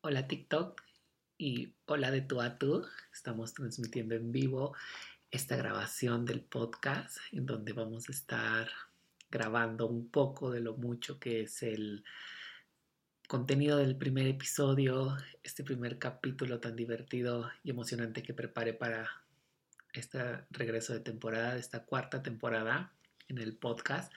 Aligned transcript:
Hola, 0.00 0.26
TikTok 0.28 0.82
y 1.36 1.74
hola 1.84 2.10
de 2.10 2.22
tú 2.22 2.40
a 2.40 2.58
tú. 2.58 2.86
Estamos 3.12 3.52
transmitiendo 3.52 4.14
en 4.14 4.32
vivo 4.32 4.74
esta 5.30 5.56
grabación 5.56 6.24
del 6.24 6.40
podcast 6.40 7.18
en 7.32 7.44
donde 7.44 7.72
vamos 7.72 8.08
a 8.08 8.12
estar 8.12 8.70
grabando 9.30 9.86
un 9.86 10.08
poco 10.08 10.50
de 10.50 10.60
lo 10.60 10.74
mucho 10.74 11.18
que 11.18 11.42
es 11.42 11.62
el 11.62 12.04
contenido 13.28 13.76
del 13.78 13.96
primer 13.96 14.26
episodio, 14.26 15.16
este 15.42 15.64
primer 15.64 15.98
capítulo 15.98 16.60
tan 16.60 16.76
divertido 16.76 17.50
y 17.62 17.70
emocionante 17.70 18.22
que 18.22 18.32
preparé 18.32 18.72
para 18.72 19.10
este 19.92 20.46
regreso 20.50 20.94
de 20.94 21.00
temporada, 21.00 21.56
esta 21.56 21.84
cuarta 21.84 22.22
temporada 22.22 22.92
en 23.28 23.38
el 23.38 23.56
podcast. 23.56 24.12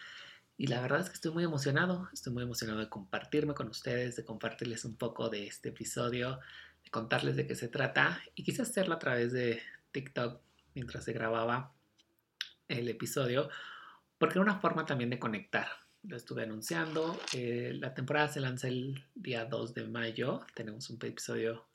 Y 0.60 0.68
la 0.68 0.82
verdad 0.82 1.00
es 1.00 1.08
que 1.08 1.14
estoy 1.14 1.32
muy 1.32 1.46
emocionado, 1.46 2.10
estoy 2.12 2.34
muy 2.34 2.44
emocionado 2.44 2.82
de 2.82 2.90
compartirme 2.90 3.54
con 3.54 3.70
ustedes, 3.70 4.18
de 4.18 4.26
compartirles 4.26 4.84
un 4.84 4.98
poco 4.98 5.30
de 5.30 5.48
este 5.48 5.70
episodio, 5.70 6.42
de 6.84 6.90
contarles 6.92 7.38
de 7.38 7.48
qué 7.48 7.56
se 7.56 7.70
trata 7.70 8.22
y 8.36 8.44
quise 8.44 8.64
hacerlo 8.64 8.96
a 8.96 9.00
través 9.00 9.32
de 9.32 9.62
TikTok 9.94 10.42
mientras 10.76 11.06
se 11.06 11.14
grababa 11.14 11.72
el 12.68 12.90
episodio, 12.90 13.50
porque 14.18 14.34
era 14.34 14.42
una 14.42 14.60
forma 14.60 14.86
también 14.86 15.10
de 15.10 15.18
conectar. 15.18 15.70
Lo 16.04 16.18
estuve 16.18 16.44
anunciando, 16.44 17.18
eh, 17.32 17.72
la 17.80 17.94
temporada 17.94 18.28
se 18.28 18.42
lanza 18.42 18.68
el 18.68 19.02
día 19.16 19.46
2 19.46 19.74
de 19.74 19.88
mayo, 19.88 20.42
tenemos 20.56 20.90
un 20.90 20.98
episodio 21.02 21.68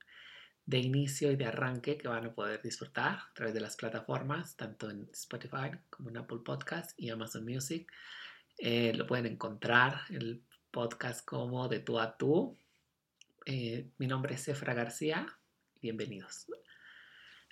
de 0.66 0.76
inicio 0.76 1.32
y 1.32 1.36
de 1.36 1.46
arranque 1.46 1.96
que 1.96 2.08
van 2.08 2.26
a 2.26 2.34
poder 2.34 2.60
disfrutar 2.60 3.20
a 3.30 3.32
través 3.32 3.54
de 3.54 3.60
las 3.60 3.76
plataformas, 3.76 4.58
tanto 4.58 4.90
en 4.90 5.08
Spotify 5.10 5.70
como 5.88 6.10
en 6.10 6.18
Apple 6.18 6.40
Podcast 6.44 6.92
y 7.00 7.08
Amazon 7.08 7.46
Music. 7.46 7.90
Eh, 8.58 8.92
lo 8.94 9.06
pueden 9.06 9.26
encontrar 9.26 10.02
en 10.10 10.16
el 10.16 10.42
podcast 10.70 11.24
como 11.24 11.68
de 11.68 11.80
tú 11.80 11.98
a 11.98 12.16
tú. 12.16 12.56
Eh, 13.46 13.90
mi 13.98 14.06
nombre 14.06 14.34
es 14.34 14.48
Efra 14.48 14.74
García. 14.74 15.26
Bienvenidos. 15.82 16.46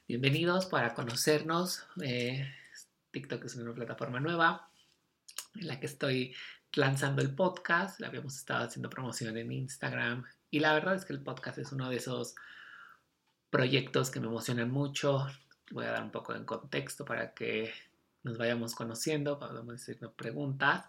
Bienvenidos 0.06 0.66
para 0.66 0.94
conocernos. 0.94 1.86
Eh, 2.02 2.48
TikTok 3.10 3.44
es 3.44 3.56
una 3.56 3.74
plataforma 3.74 4.20
nueva 4.20 4.70
en 5.54 5.66
la 5.66 5.80
que 5.80 5.86
estoy 5.86 6.34
lanzando 6.74 7.20
el 7.20 7.34
podcast. 7.34 8.02
Habíamos 8.02 8.36
estado 8.36 8.64
haciendo 8.64 8.88
promoción 8.88 9.36
en 9.36 9.52
Instagram 9.52 10.24
y 10.50 10.60
la 10.60 10.72
verdad 10.72 10.94
es 10.94 11.04
que 11.04 11.12
el 11.12 11.22
podcast 11.22 11.58
es 11.58 11.72
uno 11.72 11.90
de 11.90 11.96
esos 11.96 12.34
proyectos 13.50 14.10
que 14.10 14.20
me 14.20 14.28
emocionan 14.28 14.70
mucho. 14.70 15.26
Voy 15.72 15.84
a 15.84 15.92
dar 15.92 16.02
un 16.04 16.10
poco 16.10 16.32
de 16.32 16.44
contexto 16.44 17.04
para 17.04 17.34
que 17.34 17.72
nos 18.22 18.38
vayamos 18.38 18.74
conociendo, 18.74 19.38
podemos 19.38 19.74
decirnos 19.74 20.12
preguntas. 20.14 20.86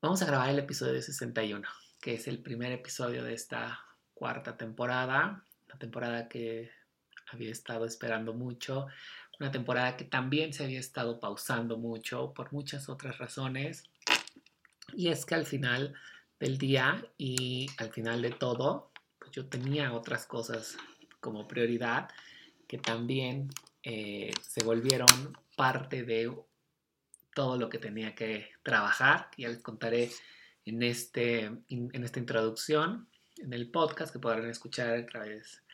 Vamos 0.00 0.20
a 0.22 0.26
grabar 0.26 0.50
el 0.50 0.58
episodio 0.58 1.00
61, 1.00 1.66
que 2.00 2.14
es 2.14 2.28
el 2.28 2.38
primer 2.40 2.72
episodio 2.72 3.24
de 3.24 3.34
esta 3.34 3.80
cuarta 4.12 4.56
temporada, 4.56 5.44
una 5.66 5.78
temporada 5.78 6.28
que 6.28 6.70
había 7.32 7.50
estado 7.50 7.86
esperando 7.86 8.34
mucho, 8.34 8.86
una 9.40 9.50
temporada 9.50 9.96
que 9.96 10.04
también 10.04 10.52
se 10.52 10.64
había 10.64 10.80
estado 10.80 11.18
pausando 11.18 11.78
mucho 11.78 12.32
por 12.34 12.52
muchas 12.52 12.88
otras 12.88 13.18
razones. 13.18 13.84
Y 14.92 15.08
es 15.08 15.24
que 15.24 15.34
al 15.34 15.46
final 15.46 15.94
del 16.38 16.58
día 16.58 17.04
y 17.16 17.68
al 17.78 17.90
final 17.90 18.20
de 18.20 18.30
todo, 18.30 18.90
pues 19.18 19.32
yo 19.32 19.46
tenía 19.46 19.92
otras 19.94 20.26
cosas 20.26 20.76
como 21.20 21.48
prioridad 21.48 22.10
que 22.68 22.78
también 22.78 23.48
eh, 23.82 24.32
se 24.42 24.62
volvieron 24.62 25.38
parte 25.54 26.04
de 26.04 26.32
todo 27.34 27.58
lo 27.58 27.68
que 27.68 27.78
tenía 27.78 28.14
que 28.14 28.50
trabajar. 28.62 29.30
Ya 29.36 29.48
les 29.48 29.58
contaré 29.58 30.10
en, 30.64 30.82
este, 30.82 31.44
en 31.68 32.04
esta 32.04 32.18
introducción, 32.18 33.08
en 33.38 33.52
el 33.52 33.70
podcast 33.70 34.12
que 34.12 34.18
podrán 34.18 34.48
escuchar 34.48 34.96
a 34.96 35.06
través 35.06 35.64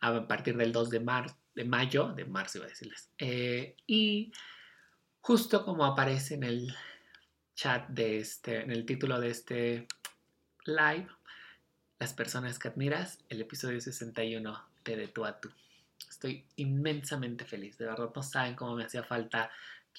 a 0.00 0.28
partir 0.28 0.56
del 0.56 0.72
2 0.72 0.90
de, 0.90 1.00
mar, 1.00 1.34
de 1.54 1.64
mayo, 1.64 2.12
de 2.12 2.24
marzo 2.24 2.58
iba 2.58 2.66
a 2.66 2.70
decirles. 2.70 3.10
Eh, 3.18 3.76
y 3.86 4.32
justo 5.20 5.64
como 5.64 5.84
aparece 5.86 6.34
en 6.34 6.42
el 6.42 6.74
chat 7.54 7.88
de 7.88 8.18
este, 8.18 8.62
en 8.62 8.70
el 8.70 8.84
título 8.84 9.20
de 9.20 9.30
este 9.30 9.88
live, 10.66 11.08
las 11.98 12.12
personas 12.12 12.58
que 12.58 12.68
admiras, 12.68 13.18
el 13.28 13.40
episodio 13.40 13.80
61 13.80 14.64
de 14.84 14.96
De 14.96 15.08
tú 15.08 15.24
a 15.24 15.40
tú. 15.40 15.50
Estoy 16.08 16.46
inmensamente 16.56 17.44
feliz, 17.44 17.78
de 17.78 17.86
verdad 17.86 18.10
no 18.14 18.22
saben 18.22 18.54
cómo 18.54 18.74
me 18.74 18.84
hacía 18.84 19.02
falta 19.02 19.50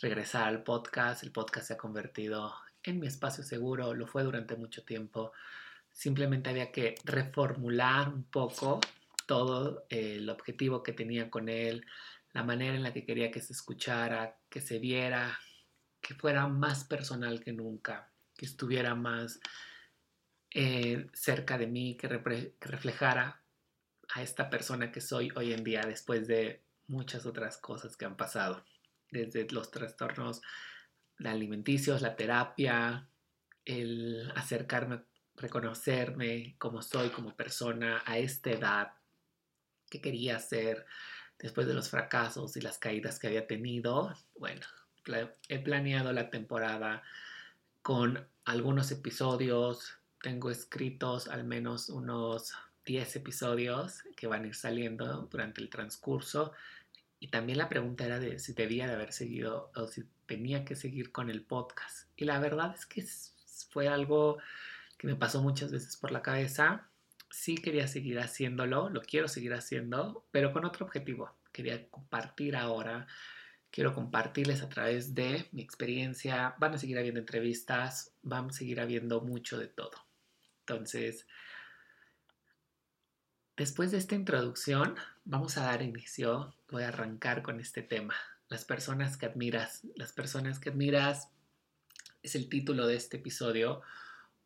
regresar 0.01 0.47
al 0.47 0.63
podcast. 0.63 1.23
El 1.23 1.31
podcast 1.31 1.67
se 1.67 1.73
ha 1.73 1.77
convertido 1.77 2.53
en 2.83 2.99
mi 2.99 3.07
espacio 3.07 3.43
seguro, 3.43 3.93
lo 3.93 4.07
fue 4.07 4.23
durante 4.23 4.55
mucho 4.55 4.83
tiempo. 4.83 5.31
Simplemente 5.91 6.49
había 6.49 6.71
que 6.71 6.95
reformular 7.03 8.09
un 8.09 8.23
poco 8.23 8.79
todo 9.25 9.85
el 9.89 10.29
objetivo 10.29 10.83
que 10.83 10.93
tenía 10.93 11.29
con 11.29 11.49
él, 11.49 11.85
la 12.33 12.43
manera 12.43 12.75
en 12.75 12.83
la 12.83 12.93
que 12.93 13.05
quería 13.05 13.31
que 13.31 13.41
se 13.41 13.53
escuchara, 13.53 14.37
que 14.49 14.61
se 14.61 14.77
viera, 14.79 15.39
que 16.01 16.13
fuera 16.13 16.47
más 16.47 16.83
personal 16.83 17.39
que 17.39 17.53
nunca, 17.53 18.11
que 18.35 18.45
estuviera 18.45 18.93
más 18.93 19.39
eh, 20.51 21.07
cerca 21.13 21.57
de 21.57 21.67
mí, 21.67 21.97
que 21.97 22.07
reflejara 22.07 23.41
a 24.13 24.21
esta 24.21 24.49
persona 24.49 24.91
que 24.91 25.01
soy 25.01 25.31
hoy 25.35 25.53
en 25.53 25.63
día 25.63 25.81
después 25.81 26.27
de 26.27 26.61
muchas 26.87 27.25
otras 27.25 27.57
cosas 27.57 27.97
que 27.97 28.05
han 28.05 28.17
pasado, 28.17 28.63
desde 29.11 29.47
los 29.49 29.71
trastornos 29.71 30.41
alimenticios, 31.23 32.01
la 32.01 32.15
terapia, 32.15 33.07
el 33.63 34.31
acercarme, 34.35 35.01
reconocerme 35.35 36.55
como 36.57 36.81
soy 36.81 37.09
como 37.09 37.35
persona 37.35 38.03
a 38.05 38.17
esta 38.17 38.51
edad, 38.51 38.91
que 39.89 40.01
quería 40.01 40.39
ser 40.39 40.85
después 41.39 41.67
de 41.67 41.73
los 41.73 41.89
fracasos 41.89 42.57
y 42.57 42.61
las 42.61 42.77
caídas 42.77 43.19
que 43.19 43.27
había 43.27 43.47
tenido. 43.47 44.13
Bueno, 44.37 44.61
he 45.49 45.59
planeado 45.59 46.11
la 46.13 46.29
temporada 46.29 47.03
con 47.81 48.27
algunos 48.45 48.91
episodios, 48.91 49.97
tengo 50.21 50.49
escritos 50.49 51.27
al 51.27 51.43
menos 51.43 51.89
unos 51.89 52.53
10 52.85 53.15
episodios 53.15 54.03
que 54.15 54.27
van 54.27 54.43
a 54.43 54.47
ir 54.47 54.55
saliendo 54.55 55.27
durante 55.31 55.61
el 55.61 55.69
transcurso. 55.69 56.53
Y 57.19 57.29
también 57.29 57.57
la 57.57 57.69
pregunta 57.69 58.05
era 58.05 58.19
de 58.19 58.39
si 58.39 58.53
debía 58.53 58.87
de 58.87 58.93
haber 58.93 59.11
seguido 59.11 59.71
o 59.75 59.87
si 59.87 60.03
tenía 60.25 60.65
que 60.65 60.75
seguir 60.75 61.11
con 61.11 61.29
el 61.29 61.41
podcast. 61.41 62.07
Y 62.15 62.25
la 62.25 62.39
verdad 62.39 62.73
es 62.75 62.85
que 62.85 63.05
fue 63.69 63.87
algo 63.87 64.37
que 64.97 65.07
me 65.07 65.15
pasó 65.15 65.41
muchas 65.41 65.71
veces 65.71 65.97
por 65.97 66.11
la 66.11 66.21
cabeza. 66.21 66.87
Sí 67.31 67.55
quería 67.55 67.87
seguir 67.87 68.19
haciéndolo, 68.19 68.89
lo 68.89 69.01
quiero 69.01 69.27
seguir 69.27 69.53
haciendo, 69.53 70.25
pero 70.31 70.53
con 70.53 70.65
otro 70.65 70.85
objetivo. 70.85 71.35
Quería 71.51 71.89
compartir 71.89 72.55
ahora, 72.55 73.07
quiero 73.71 73.93
compartirles 73.93 74.61
a 74.61 74.69
través 74.69 75.15
de 75.15 75.47
mi 75.51 75.61
experiencia. 75.61 76.55
Van 76.59 76.75
a 76.75 76.77
seguir 76.77 76.97
habiendo 76.97 77.19
entrevistas, 77.19 78.13
van 78.21 78.49
a 78.49 78.53
seguir 78.53 78.79
habiendo 78.79 79.21
mucho 79.21 79.57
de 79.57 79.67
todo. 79.67 80.05
Entonces, 80.59 81.27
Después 83.57 83.91
de 83.91 83.97
esta 83.99 84.15
introducción, 84.15 84.95
vamos 85.23 85.57
a 85.57 85.63
dar 85.63 85.81
inicio, 85.81 86.53
voy 86.69 86.83
a 86.83 86.89
arrancar 86.89 87.41
con 87.41 87.61
este 87.61 87.81
tema. 87.81 88.13
Las 88.49 88.65
personas 88.65 89.15
que 89.15 89.27
admiras. 89.27 89.87
Las 89.95 90.11
personas 90.11 90.59
que 90.59 90.71
admiras 90.71 91.29
es 92.21 92.35
el 92.35 92.49
título 92.49 92.85
de 92.85 92.97
este 92.97 93.15
episodio 93.15 93.81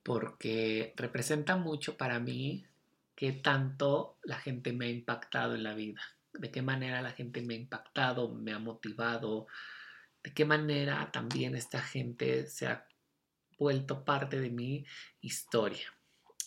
porque 0.03 0.94
representa 0.96 1.56
mucho 1.56 1.98
para 1.98 2.19
mí 2.19 2.68
qué 3.16 3.31
tanto 3.31 4.18
la 4.24 4.38
gente 4.38 4.74
me 4.74 4.86
ha 4.86 4.89
impactado 4.89 5.56
en 5.56 5.63
la 5.63 5.74
vida, 5.74 6.01
de 6.34 6.51
qué 6.51 6.62
manera 6.62 7.01
la 7.01 7.12
gente 7.12 7.42
me 7.42 7.56
ha 7.56 7.57
impactado, 7.57 8.31
me 8.34 8.54
ha 8.54 8.60
motivado, 8.60 9.48
de 10.24 10.34
qué 10.36 10.45
manera 10.45 11.12
también 11.12 11.56
esta 11.56 11.81
gente 11.81 12.45
se 12.48 12.68
ha 12.68 12.86
vuelto 13.57 14.06
parte 14.06 14.39
de 14.39 14.51
mi 14.51 14.86
historia. 15.19 15.94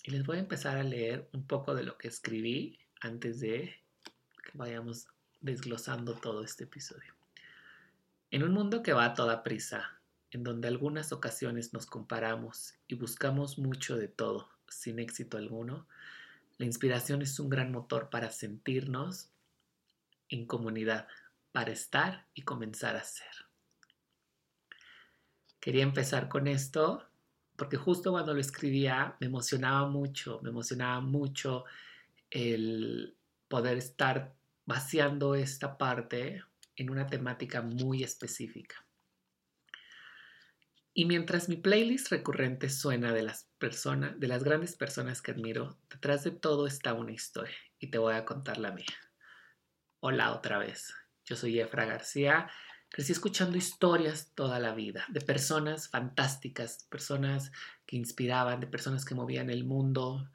Y 0.03 0.11
les 0.11 0.25
voy 0.25 0.39
a 0.39 0.41
empezar 0.41 0.79
a 0.79 0.83
leer 0.83 1.29
un 1.33 1.47
poco 1.47 1.75
de 1.75 1.85
lo 1.85 1.97
que 1.97 2.09
escribí 2.09 2.79
antes 3.01 3.41
de 3.41 3.77
que 4.43 4.51
vayamos 4.59 5.07
desglosando 5.41 6.15
todo 6.15 6.43
este 6.43 6.65
episodio. 6.65 7.15
En 8.31 8.43
un 8.43 8.53
mundo 8.53 8.83
que 8.83 8.93
va 8.93 9.05
a 9.05 9.15
toda 9.15 9.43
prisa, 9.43 10.01
en 10.31 10.43
donde 10.43 10.67
algunas 10.67 11.13
ocasiones 11.13 11.73
nos 11.73 11.87
comparamos 11.87 12.75
y 12.89 12.95
buscamos 12.95 13.59
mucho 13.59 13.97
de 13.97 14.09
todo 14.09 14.51
sin 14.69 14.99
éxito 14.99 15.37
alguno, 15.37 15.87
la 16.59 16.67
inspiración 16.67 17.23
es 17.23 17.39
un 17.39 17.51
gran 17.51 17.71
motor 17.71 18.09
para 18.11 18.31
sentirnos 18.31 19.31
en 20.29 20.47
comunidad, 20.47 21.07
para 21.53 21.73
estar 21.73 22.27
y 22.35 22.43
comenzar 22.43 22.97
a 22.97 23.05
ser. 23.05 23.29
Quería 25.61 25.83
empezar 25.83 26.29
con 26.29 26.49
esto 26.49 27.07
porque 27.57 27.77
justo 27.77 28.11
cuando 28.13 28.35
lo 28.35 28.41
escribía 28.41 29.17
me 29.21 29.27
emocionaba 29.27 29.89
mucho, 29.89 30.41
me 30.43 30.51
emocionaba 30.51 31.01
mucho 31.01 31.65
el 32.31 33.17
poder 33.49 33.79
estar 33.79 34.35
vaciando 34.65 35.35
esta 35.35 35.77
parte 35.77 36.43
en 36.77 36.91
una 36.91 37.07
temática 37.07 37.63
muy 37.63 38.03
específica. 38.03 38.85
Y 40.95 41.07
mientras 41.07 41.49
mi 41.49 41.57
playlist 41.57 42.11
recurrente 42.11 42.69
suena 42.69 43.13
de 43.13 43.23
las 43.23 43.49
personas, 43.59 44.19
de 44.21 44.29
las 44.29 44.45
grandes 44.45 44.77
personas 44.77 45.23
que 45.23 45.31
admiro, 45.31 45.79
detrás 45.91 46.25
de 46.25 46.33
todo 46.33 46.67
está 46.67 46.93
una 46.93 47.13
historia 47.13 47.57
y 47.79 47.91
te 47.91 47.99
voy 47.99 48.15
a 48.15 48.27
contar 48.27 48.59
la 48.59 48.73
mía. 48.73 48.87
Hola 50.01 50.33
otra 50.33 50.59
vez. 50.59 50.95
Yo 51.25 51.37
soy 51.37 51.61
Efra 51.61 51.87
García. 51.87 52.51
Crecí 52.93 53.13
escuchando 53.13 53.57
historias 53.57 54.33
toda 54.35 54.61
la 54.61 54.75
vida 54.75 55.07
de 55.09 55.23
personas 55.23 55.89
fantásticas, 55.89 56.85
personas 56.91 57.51
que 57.87 57.97
inspiraban, 57.97 58.61
de 58.61 58.67
personas 58.67 59.07
que 59.07 59.15
movían 59.15 59.49
el 59.49 59.65
mundo, 59.65 60.29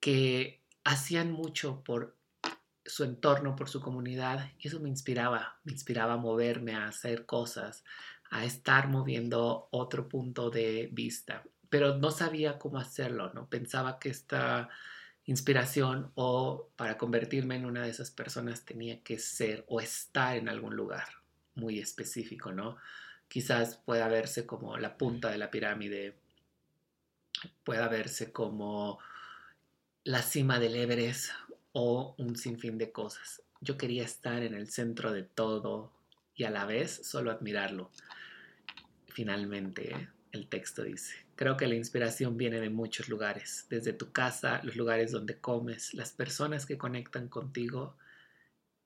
que 0.00 0.60
hacían 0.82 1.30
mucho 1.30 1.84
por 1.84 2.16
su 2.84 3.04
entorno, 3.04 3.54
por 3.54 3.68
su 3.68 3.80
comunidad, 3.80 4.50
y 4.58 4.66
eso 4.66 4.80
me 4.80 4.88
inspiraba, 4.88 5.60
me 5.62 5.70
inspiraba 5.70 6.14
a 6.14 6.16
moverme, 6.16 6.74
a 6.74 6.88
hacer 6.88 7.26
cosas, 7.26 7.84
a 8.28 8.44
estar 8.44 8.88
moviendo 8.88 9.68
otro 9.70 10.08
punto 10.08 10.50
de 10.50 10.88
vista, 10.90 11.44
pero 11.68 11.96
no 11.96 12.10
sabía 12.10 12.58
cómo 12.58 12.78
hacerlo, 12.78 13.32
¿no? 13.34 13.48
Pensaba 13.48 14.00
que 14.00 14.08
esta 14.08 14.68
inspiración 15.26 16.10
o 16.16 16.70
para 16.74 16.98
convertirme 16.98 17.54
en 17.54 17.66
una 17.66 17.82
de 17.82 17.90
esas 17.90 18.10
personas 18.10 18.64
tenía 18.64 19.00
que 19.04 19.20
ser 19.20 19.64
o 19.68 19.80
estar 19.80 20.36
en 20.36 20.48
algún 20.48 20.74
lugar 20.74 21.19
muy 21.60 21.78
específico, 21.78 22.50
¿no? 22.52 22.78
Quizás 23.28 23.76
pueda 23.76 24.08
verse 24.08 24.46
como 24.46 24.76
la 24.78 24.98
punta 24.98 25.30
de 25.30 25.38
la 25.38 25.50
pirámide, 25.50 26.16
pueda 27.62 27.86
verse 27.86 28.32
como 28.32 28.98
la 30.02 30.22
cima 30.22 30.58
del 30.58 30.74
Everest 30.74 31.30
o 31.72 32.14
un 32.18 32.36
sinfín 32.36 32.78
de 32.78 32.90
cosas. 32.90 33.42
Yo 33.60 33.76
quería 33.76 34.04
estar 34.04 34.42
en 34.42 34.54
el 34.54 34.68
centro 34.70 35.12
de 35.12 35.22
todo 35.22 35.92
y 36.34 36.44
a 36.44 36.50
la 36.50 36.64
vez 36.64 37.00
solo 37.04 37.30
admirarlo. 37.30 37.90
Finalmente, 39.08 40.08
el 40.32 40.48
texto 40.48 40.82
dice, 40.82 41.14
creo 41.36 41.56
que 41.56 41.66
la 41.66 41.74
inspiración 41.74 42.36
viene 42.36 42.60
de 42.60 42.70
muchos 42.70 43.08
lugares, 43.08 43.66
desde 43.68 43.92
tu 43.92 44.12
casa, 44.12 44.60
los 44.64 44.76
lugares 44.76 45.12
donde 45.12 45.38
comes, 45.38 45.94
las 45.94 46.12
personas 46.12 46.66
que 46.66 46.78
conectan 46.78 47.28
contigo 47.28 47.96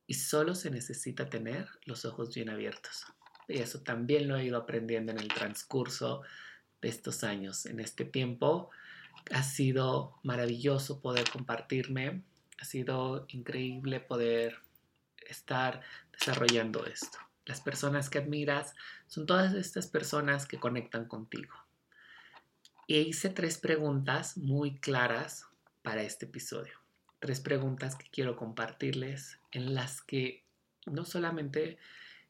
y 0.07 0.15
solo 0.15 0.55
se 0.55 0.71
necesita 0.71 1.29
tener 1.29 1.69
los 1.85 2.05
ojos 2.05 2.35
bien 2.35 2.51
abiertos. 2.51 3.05
Y 3.49 3.59
eso 3.59 3.81
también 3.81 4.29
lo 4.29 4.37
he 4.37 4.45
ido 4.45 4.59
aprendiendo 4.59 5.13
en 5.13 5.19
el 5.19 5.29
transcurso 5.29 6.23
de 6.81 6.89
estos 6.89 7.25
años. 7.25 7.67
En 7.67 7.81
este 7.81 8.05
tiempo 8.05 8.71
ha 9.33 9.43
sido 9.43 10.19
maravilloso 10.23 11.01
poder 11.01 11.29
compartirme 11.31 12.23
ha 12.61 12.65
sido 12.65 13.27
increíble 13.29 14.01
poder 14.01 14.59
estar 15.29 15.83
desarrollando 16.13 16.87
esto. 16.87 17.19
Las 17.45 17.61
personas 17.61 18.09
que 18.09 18.19
admiras 18.19 18.75
son 19.07 19.27
todas 19.27 19.55
estas 19.55 19.87
personas 19.87 20.47
que 20.47 20.59
conectan 20.59 21.07
contigo. 21.07 21.55
Y 22.87 22.99
hice 22.99 23.31
tres 23.31 23.59
preguntas 23.59 24.37
muy 24.37 24.79
claras 24.79 25.47
para 25.83 26.03
este 26.03 26.27
episodio. 26.27 26.84
Tres 27.25 27.41
preguntas 27.41 27.97
que 27.97 28.11
quiero 28.11 28.37
compartirles 28.37 29.41
en 29.51 29.75
las 29.75 30.03
que 30.03 30.45
no 30.85 31.07
solamente 31.07 31.79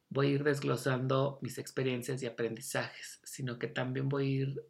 voy 0.08 0.28
a 0.28 0.30
ir 0.30 0.44
desglosando 0.44 1.40
mis 1.42 1.58
experiencias 1.58 2.22
y 2.22 2.26
aprendizajes, 2.26 3.18
sino 3.24 3.58
que 3.58 3.66
también 3.66 4.08
voy 4.08 4.24
a 4.24 4.42
ir 4.42 4.62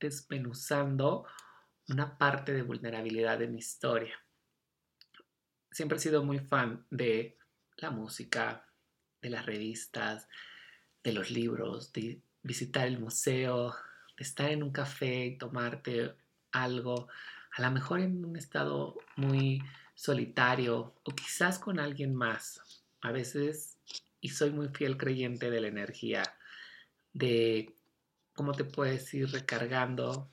desmenuzando 0.00 1.26
una 1.90 2.16
parte 2.16 2.54
de 2.54 2.62
vulnerabilidad 2.62 3.38
de 3.38 3.48
mi 3.48 3.58
historia. 3.58 4.14
Siempre 5.70 5.98
he 5.98 6.00
sido 6.00 6.24
muy 6.24 6.38
fan 6.38 6.86
de 6.88 7.36
la 7.76 7.90
música, 7.90 8.66
de 9.20 9.28
las 9.28 9.44
revistas, 9.44 10.28
de 11.04 11.12
los 11.12 11.30
libros, 11.30 11.92
de 11.92 12.22
visitar 12.42 12.86
el 12.86 12.98
museo, 12.98 13.74
de 14.16 14.24
estar 14.24 14.50
en 14.50 14.62
un 14.62 14.72
café 14.72 15.26
y 15.26 15.36
tomarte 15.36 16.16
algo, 16.52 17.08
a 17.56 17.62
lo 17.62 17.70
mejor 17.70 18.00
en 18.00 18.24
un 18.24 18.36
estado 18.36 18.96
muy 19.16 19.62
solitario 19.94 20.94
o 21.02 21.14
quizás 21.14 21.58
con 21.58 21.78
alguien 21.78 22.14
más. 22.14 22.84
A 23.02 23.12
veces, 23.12 23.78
y 24.20 24.30
soy 24.30 24.50
muy 24.50 24.68
fiel 24.68 24.96
creyente 24.96 25.50
de 25.50 25.60
la 25.60 25.68
energía, 25.68 26.22
de 27.12 27.74
cómo 28.34 28.52
te 28.52 28.64
puedes 28.64 29.12
ir 29.14 29.30
recargando, 29.30 30.30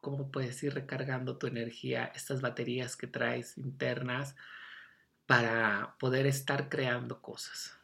cómo 0.00 0.30
puedes 0.30 0.62
ir 0.62 0.74
recargando 0.74 1.36
tu 1.36 1.46
energía, 1.46 2.06
estas 2.14 2.40
baterías 2.40 2.96
que 2.96 3.06
traes 3.06 3.58
internas 3.58 4.34
para 5.26 5.96
poder 5.98 6.26
estar 6.26 6.68
creando 6.68 7.20
cosas, 7.20 7.76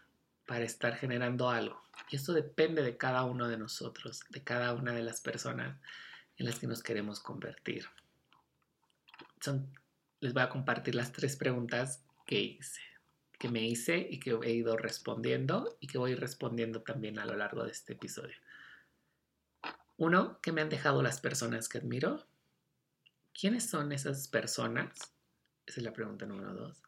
para 0.47 0.65
estar 0.65 0.97
generando 0.97 1.51
algo. 1.51 1.83
Y 2.11 2.17
esto 2.17 2.33
depende 2.33 2.83
de 2.83 2.97
cada 2.97 3.25
uno 3.25 3.49
de 3.49 3.59
nosotros, 3.59 4.23
de 4.31 4.43
cada 4.43 4.73
una 4.75 4.93
de 4.93 5.03
las 5.03 5.21
personas 5.21 5.79
en 6.37 6.47
las 6.47 6.59
que 6.59 6.67
nos 6.67 6.83
queremos 6.83 7.21
convertir. 7.21 7.87
Les 10.21 10.33
voy 10.33 10.43
a 10.43 10.49
compartir 10.49 10.95
las 10.95 11.13
tres 11.13 11.37
preguntas 11.37 12.05
que 12.27 12.41
hice, 12.41 12.81
que 13.39 13.49
me 13.49 13.67
hice 13.67 14.07
y 14.09 14.21
que 14.21 14.39
he 14.43 14.53
ido 14.53 14.77
respondiendo 14.77 15.77
y 15.81 15.87
que 15.87 15.99
voy 15.99 16.15
respondiendo 16.15 16.83
también 16.83 17.19
a 17.19 17.27
lo 17.27 17.37
largo 17.37 17.65
de 17.65 17.73
este 17.73 17.95
episodio. 17.95 18.37
Uno, 19.97 20.41
¿qué 20.41 20.53
me 20.53 20.61
han 20.61 20.69
dejado 20.69 21.03
las 21.03 21.21
personas 21.21 21.69
que 21.69 21.79
admiro? 21.79 22.27
¿Quiénes 23.39 23.69
son 23.69 23.93
esas 23.93 24.29
personas? 24.29 25.15
Esa 25.67 25.81
es 25.81 25.85
la 25.85 25.93
pregunta 25.93 26.27
número 26.27 26.55
dos. 26.55 26.83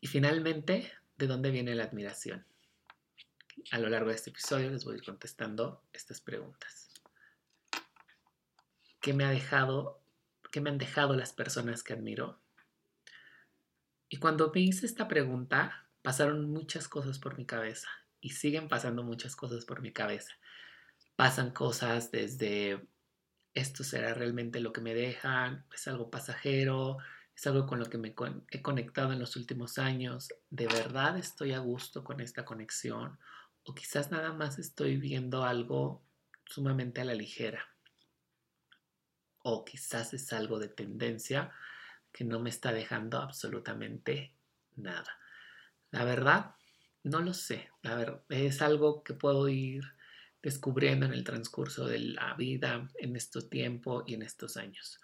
Y 0.00 0.06
finalmente, 0.06 0.92
¿de 1.16 1.26
dónde 1.26 1.50
viene 1.50 1.74
la 1.74 1.84
admiración? 1.84 2.44
A 3.72 3.78
lo 3.78 3.88
largo 3.88 4.10
de 4.10 4.16
este 4.16 4.30
episodio 4.30 4.70
les 4.70 4.84
voy 4.84 4.94
a 4.94 4.98
ir 4.98 5.04
contestando 5.04 5.82
estas 5.92 6.20
preguntas. 6.20 6.90
¿Qué 9.00 9.12
me 9.12 9.24
ha 9.24 9.30
dejado, 9.30 9.97
qué 10.50 10.60
me 10.60 10.70
han 10.70 10.78
dejado 10.78 11.14
las 11.14 11.32
personas 11.32 11.82
que 11.82 11.92
admiro? 11.92 12.40
Y 14.08 14.18
cuando 14.18 14.50
me 14.54 14.60
hice 14.60 14.86
esta 14.86 15.08
pregunta, 15.08 15.88
pasaron 16.02 16.50
muchas 16.50 16.88
cosas 16.88 17.18
por 17.18 17.36
mi 17.36 17.44
cabeza 17.44 17.88
y 18.20 18.30
siguen 18.30 18.68
pasando 18.68 19.02
muchas 19.02 19.36
cosas 19.36 19.64
por 19.64 19.82
mi 19.82 19.92
cabeza. 19.92 20.32
Pasan 21.16 21.50
cosas 21.50 22.10
desde 22.10 22.86
esto 23.54 23.82
será 23.84 24.14
realmente 24.14 24.60
lo 24.60 24.72
que 24.72 24.80
me 24.80 24.94
dejan, 24.94 25.66
es 25.74 25.88
algo 25.88 26.10
pasajero, 26.10 26.98
es 27.36 27.46
algo 27.46 27.66
con 27.66 27.78
lo 27.78 27.86
que 27.86 27.98
me 27.98 28.14
he 28.50 28.62
conectado 28.62 29.12
en 29.12 29.18
los 29.18 29.36
últimos 29.36 29.78
años. 29.78 30.28
¿De 30.50 30.66
verdad 30.66 31.18
estoy 31.18 31.52
a 31.52 31.58
gusto 31.58 32.04
con 32.04 32.20
esta 32.20 32.44
conexión? 32.44 33.18
O 33.64 33.74
quizás 33.74 34.10
nada 34.10 34.32
más 34.32 34.58
estoy 34.58 34.96
viendo 34.96 35.44
algo 35.44 36.02
sumamente 36.46 37.00
a 37.00 37.04
la 37.04 37.14
ligera. 37.14 37.66
O 39.50 39.64
quizás 39.64 40.12
es 40.12 40.30
algo 40.34 40.58
de 40.58 40.68
tendencia 40.68 41.50
que 42.12 42.22
no 42.22 42.38
me 42.38 42.50
está 42.50 42.70
dejando 42.70 43.16
absolutamente 43.16 44.34
nada. 44.76 45.18
La 45.90 46.04
verdad, 46.04 46.54
no 47.02 47.20
lo 47.20 47.32
sé. 47.32 47.70
A 47.82 47.94
ver, 47.94 48.22
es 48.28 48.60
algo 48.60 49.02
que 49.02 49.14
puedo 49.14 49.48
ir 49.48 49.84
descubriendo 50.42 51.06
en 51.06 51.14
el 51.14 51.24
transcurso 51.24 51.86
de 51.86 51.98
la 51.98 52.34
vida, 52.34 52.90
en 52.98 53.16
este 53.16 53.40
tiempo 53.40 54.04
y 54.06 54.12
en 54.12 54.22
estos 54.22 54.58
años. 54.58 55.00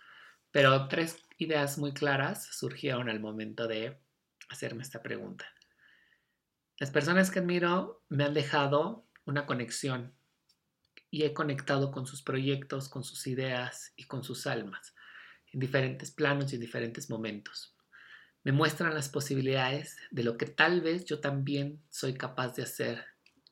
Pero 0.50 0.88
tres 0.88 1.22
ideas 1.38 1.78
muy 1.78 1.94
claras 1.94 2.44
surgieron 2.44 3.08
al 3.08 3.20
momento 3.20 3.66
de 3.66 3.98
hacerme 4.50 4.82
esta 4.82 5.02
pregunta. 5.02 5.46
Las 6.78 6.90
personas 6.90 7.30
que 7.30 7.38
admiro 7.38 8.04
me 8.10 8.24
han 8.24 8.34
dejado 8.34 9.06
una 9.24 9.46
conexión 9.46 10.13
y 11.14 11.22
he 11.22 11.32
conectado 11.32 11.92
con 11.92 12.08
sus 12.08 12.22
proyectos, 12.22 12.88
con 12.88 13.04
sus 13.04 13.28
ideas 13.28 13.92
y 13.94 14.02
con 14.02 14.24
sus 14.24 14.48
almas 14.48 14.96
en 15.52 15.60
diferentes 15.60 16.10
planos 16.10 16.50
y 16.50 16.56
en 16.56 16.60
diferentes 16.60 17.08
momentos. 17.08 17.76
Me 18.42 18.50
muestran 18.50 18.92
las 18.94 19.10
posibilidades 19.10 19.96
de 20.10 20.24
lo 20.24 20.36
que 20.36 20.46
tal 20.46 20.80
vez 20.80 21.04
yo 21.04 21.20
también 21.20 21.80
soy 21.88 22.14
capaz 22.14 22.56
de 22.56 22.64
hacer 22.64 23.04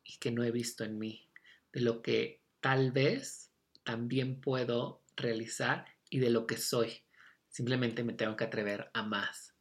y 0.02 0.18
que 0.18 0.32
no 0.32 0.42
he 0.42 0.50
visto 0.50 0.82
en 0.82 0.98
mí, 0.98 1.28
de 1.72 1.82
lo 1.82 2.02
que 2.02 2.40
tal 2.60 2.90
vez 2.90 3.52
también 3.84 4.40
puedo 4.40 5.00
realizar 5.14 5.86
y 6.10 6.18
de 6.18 6.30
lo 6.30 6.48
que 6.48 6.56
soy. 6.56 7.04
Simplemente 7.48 8.02
me 8.02 8.14
tengo 8.14 8.34
que 8.34 8.42
atrever 8.42 8.90
a 8.92 9.04
más. 9.04 9.54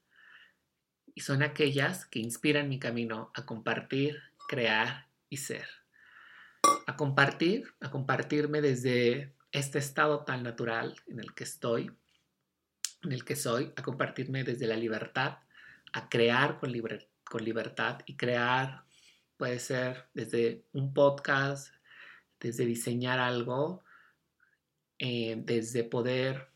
Y 1.14 1.22
son 1.22 1.44
aquellas 1.44 2.08
que 2.08 2.18
inspiran 2.18 2.68
mi 2.68 2.80
camino 2.80 3.32
a 3.36 3.46
compartir, 3.46 4.18
crear 4.48 5.08
y 5.30 5.38
ser. 5.38 5.81
A 6.88 6.96
compartir, 6.96 7.74
a 7.80 7.92
compartirme 7.92 8.62
desde 8.62 9.34
este 9.52 9.80
estado 9.80 10.24
tan 10.24 10.44
natural 10.44 10.96
en 11.08 11.20
el 11.20 11.34
que 11.34 11.44
estoy, 11.44 11.92
en 13.04 13.12
el 13.12 13.26
que 13.26 13.36
soy, 13.36 13.74
a 13.76 13.84
compartirme 13.84 14.44
desde 14.44 14.68
la 14.68 14.76
libertad, 14.76 15.40
a 15.94 16.10
crear 16.10 16.60
con, 16.60 16.72
libertad 16.72 18.00
y 18.06 18.16
crear 18.16 18.84
puede 19.38 19.60
ser 19.60 20.08
desde 20.14 20.64
un 20.72 20.94
podcast, 20.94 21.74
desde 22.40 22.66
diseñar 22.66 23.20
algo, 23.20 23.84
eh, 25.00 25.36
desde 25.38 25.84
poder 25.84 26.52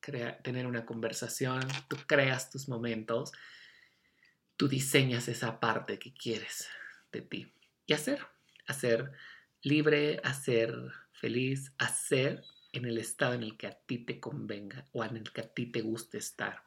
tener 0.00 0.66
una 0.66 0.84
conversación, 0.84 1.60
tú 1.88 1.96
creas 2.06 2.50
tus 2.50 2.68
momentos, 2.68 3.32
tú 4.56 4.66
diseñas 4.66 5.28
esa 5.28 5.60
parte 5.60 5.98
que 5.98 6.12
quieres 6.12 6.68
de 7.12 7.22
ti. 7.22 7.52
Y 7.86 7.92
hacer, 7.92 8.26
hacer 8.66 9.12
libre 9.62 10.20
a 10.24 10.34
ser 10.34 10.74
feliz, 11.12 11.72
a 11.78 11.88
ser 11.88 12.44
en 12.72 12.86
el 12.86 12.98
estado 12.98 13.34
en 13.34 13.42
el 13.42 13.56
que 13.56 13.66
a 13.66 13.78
ti 13.86 13.98
te 13.98 14.18
convenga 14.18 14.86
o 14.92 15.04
en 15.04 15.16
el 15.16 15.32
que 15.32 15.42
a 15.42 15.48
ti 15.48 15.66
te 15.66 15.82
guste 15.82 16.18
estar. 16.18 16.62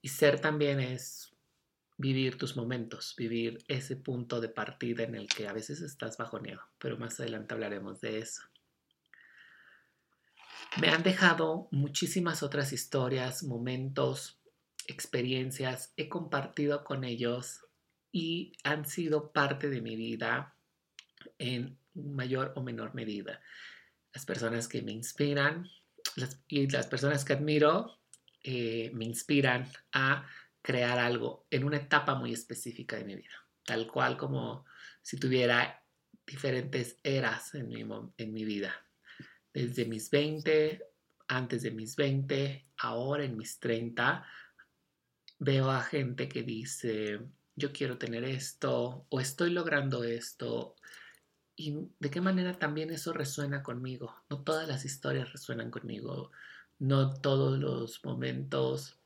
Y 0.00 0.08
ser 0.08 0.40
también 0.40 0.80
es 0.80 1.32
vivir 1.98 2.36
tus 2.36 2.56
momentos, 2.56 3.14
vivir 3.16 3.58
ese 3.68 3.96
punto 3.96 4.40
de 4.40 4.48
partida 4.48 5.02
en 5.02 5.14
el 5.14 5.28
que 5.28 5.48
a 5.48 5.52
veces 5.52 5.80
estás 5.80 6.16
bajoneado, 6.16 6.62
pero 6.78 6.98
más 6.98 7.18
adelante 7.20 7.54
hablaremos 7.54 8.00
de 8.00 8.18
eso. 8.18 8.42
Me 10.80 10.88
han 10.88 11.02
dejado 11.02 11.68
muchísimas 11.70 12.42
otras 12.42 12.72
historias, 12.72 13.42
momentos, 13.42 14.38
experiencias, 14.86 15.92
he 15.96 16.08
compartido 16.08 16.84
con 16.84 17.02
ellos 17.04 17.62
y 18.12 18.52
han 18.62 18.86
sido 18.86 19.32
parte 19.32 19.70
de 19.70 19.80
mi 19.80 19.96
vida 19.96 20.54
en 21.38 21.78
mayor 21.96 22.52
o 22.56 22.62
menor 22.62 22.94
medida. 22.94 23.40
Las 24.12 24.24
personas 24.24 24.68
que 24.68 24.82
me 24.82 24.92
inspiran 24.92 25.68
y 26.48 26.68
las 26.68 26.86
personas 26.86 27.24
que 27.24 27.32
admiro 27.32 27.98
eh, 28.42 28.90
me 28.94 29.04
inspiran 29.04 29.68
a 29.92 30.26
crear 30.62 30.98
algo 30.98 31.46
en 31.50 31.64
una 31.64 31.78
etapa 31.78 32.14
muy 32.14 32.32
específica 32.32 32.96
de 32.96 33.04
mi 33.04 33.16
vida, 33.16 33.34
tal 33.64 33.86
cual 33.86 34.16
como 34.16 34.64
si 35.02 35.16
tuviera 35.16 35.82
diferentes 36.26 36.98
eras 37.02 37.54
en 37.54 37.68
mi, 37.68 37.82
en 37.82 38.32
mi 38.32 38.44
vida, 38.44 38.74
desde 39.52 39.84
mis 39.84 40.10
20, 40.10 40.82
antes 41.28 41.62
de 41.62 41.70
mis 41.70 41.96
20, 41.96 42.64
ahora 42.78 43.24
en 43.24 43.36
mis 43.36 43.58
30, 43.58 44.26
veo 45.38 45.70
a 45.70 45.82
gente 45.82 46.28
que 46.28 46.42
dice, 46.42 47.20
yo 47.54 47.72
quiero 47.72 47.98
tener 47.98 48.24
esto 48.24 49.06
o 49.08 49.20
estoy 49.20 49.50
logrando 49.50 50.04
esto. 50.04 50.76
Y 51.56 51.88
de 51.98 52.10
qué 52.10 52.20
manera 52.20 52.58
también 52.58 52.90
eso 52.90 53.14
resuena 53.14 53.62
conmigo. 53.62 54.14
No 54.28 54.42
todas 54.42 54.68
las 54.68 54.84
historias 54.84 55.32
resuenan 55.32 55.70
conmigo. 55.70 56.30
No 56.78 57.14
todos 57.14 57.58
los 57.58 58.04
momentos 58.04 58.98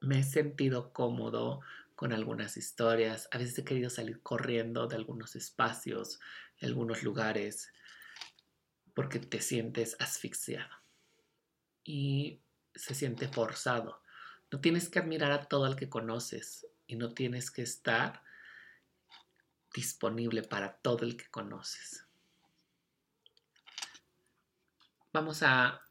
me 0.00 0.20
he 0.20 0.22
sentido 0.24 0.92
cómodo 0.92 1.60
con 1.94 2.12
algunas 2.12 2.56
historias. 2.56 3.28
A 3.30 3.38
veces 3.38 3.58
he 3.58 3.64
querido 3.64 3.90
salir 3.90 4.22
corriendo 4.22 4.88
de 4.88 4.96
algunos 4.96 5.36
espacios, 5.36 6.18
de 6.60 6.66
algunos 6.66 7.04
lugares, 7.04 7.72
porque 8.94 9.20
te 9.20 9.40
sientes 9.40 9.96
asfixiado 10.00 10.74
y 11.84 12.40
se 12.74 12.94
siente 12.94 13.28
forzado. 13.28 14.02
No 14.50 14.60
tienes 14.60 14.88
que 14.88 14.98
admirar 14.98 15.30
a 15.30 15.44
todo 15.44 15.66
el 15.66 15.76
que 15.76 15.88
conoces 15.88 16.66
y 16.86 16.96
no 16.96 17.14
tienes 17.14 17.50
que 17.50 17.62
estar 17.62 18.22
disponible 19.74 20.42
para 20.42 20.74
todo 20.76 21.04
el 21.04 21.16
que 21.16 21.28
conoces. 21.30 22.06
Vamos 25.12 25.42
a 25.42 25.82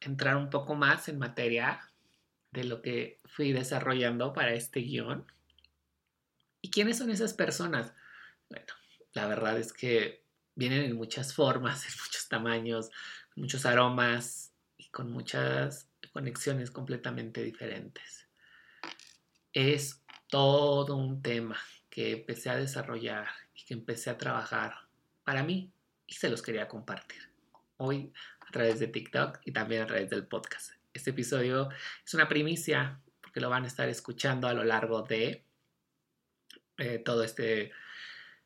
entrar 0.00 0.36
un 0.36 0.50
poco 0.50 0.74
más 0.74 1.08
en 1.08 1.18
materia 1.18 1.80
de 2.52 2.64
lo 2.64 2.82
que 2.82 3.20
fui 3.26 3.52
desarrollando 3.52 4.32
para 4.32 4.54
este 4.54 4.80
guion. 4.80 5.26
¿Y 6.60 6.70
quiénes 6.70 6.98
son 6.98 7.10
esas 7.10 7.34
personas? 7.34 7.92
Bueno, 8.48 8.72
la 9.12 9.26
verdad 9.26 9.58
es 9.58 9.72
que 9.72 10.24
vienen 10.54 10.82
en 10.82 10.96
muchas 10.96 11.34
formas, 11.34 11.84
en 11.88 11.92
muchos 12.00 12.28
tamaños, 12.28 12.90
muchos 13.34 13.66
aromas 13.66 14.52
y 14.76 14.88
con 14.88 15.10
muchas 15.10 15.88
conexiones 16.12 16.70
completamente 16.70 17.42
diferentes. 17.42 18.28
Es 19.52 20.02
todo 20.28 20.96
un 20.96 21.22
tema 21.22 21.58
que 21.90 22.12
empecé 22.12 22.48
a 22.48 22.56
desarrollar 22.56 23.26
y 23.54 23.64
que 23.64 23.74
empecé 23.74 24.08
a 24.10 24.16
trabajar 24.16 24.74
para 25.24 25.42
mí 25.42 25.72
y 26.06 26.14
se 26.14 26.30
los 26.30 26.40
quería 26.40 26.68
compartir 26.68 27.30
hoy 27.76 28.12
a 28.40 28.50
través 28.50 28.78
de 28.78 28.86
TikTok 28.86 29.40
y 29.44 29.52
también 29.52 29.82
a 29.82 29.86
través 29.86 30.08
del 30.08 30.26
podcast. 30.26 30.72
Este 30.94 31.10
episodio 31.10 31.68
es 32.04 32.14
una 32.14 32.28
primicia 32.28 33.00
porque 33.20 33.40
lo 33.40 33.50
van 33.50 33.64
a 33.64 33.66
estar 33.66 33.88
escuchando 33.88 34.48
a 34.48 34.54
lo 34.54 34.64
largo 34.64 35.02
de 35.02 35.44
eh, 36.78 36.98
todo 36.98 37.22
este 37.24 37.72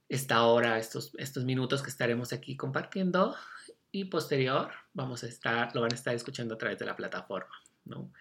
esta 0.08 0.44
hora, 0.44 0.78
estos, 0.78 1.12
estos 1.18 1.44
minutos 1.44 1.82
que 1.82 1.90
estaremos 1.90 2.32
aquí 2.32 2.56
compartiendo 2.56 3.34
y 3.90 4.04
posterior 4.04 4.70
vamos 4.92 5.24
a 5.24 5.26
estar, 5.26 5.74
lo 5.74 5.80
van 5.80 5.92
a 5.92 5.94
estar 5.94 6.14
escuchando 6.14 6.54
a 6.54 6.58
través 6.58 6.78
de 6.78 6.86
la 6.86 6.96
plataforma, 6.96 7.54
¿no? 7.84 8.12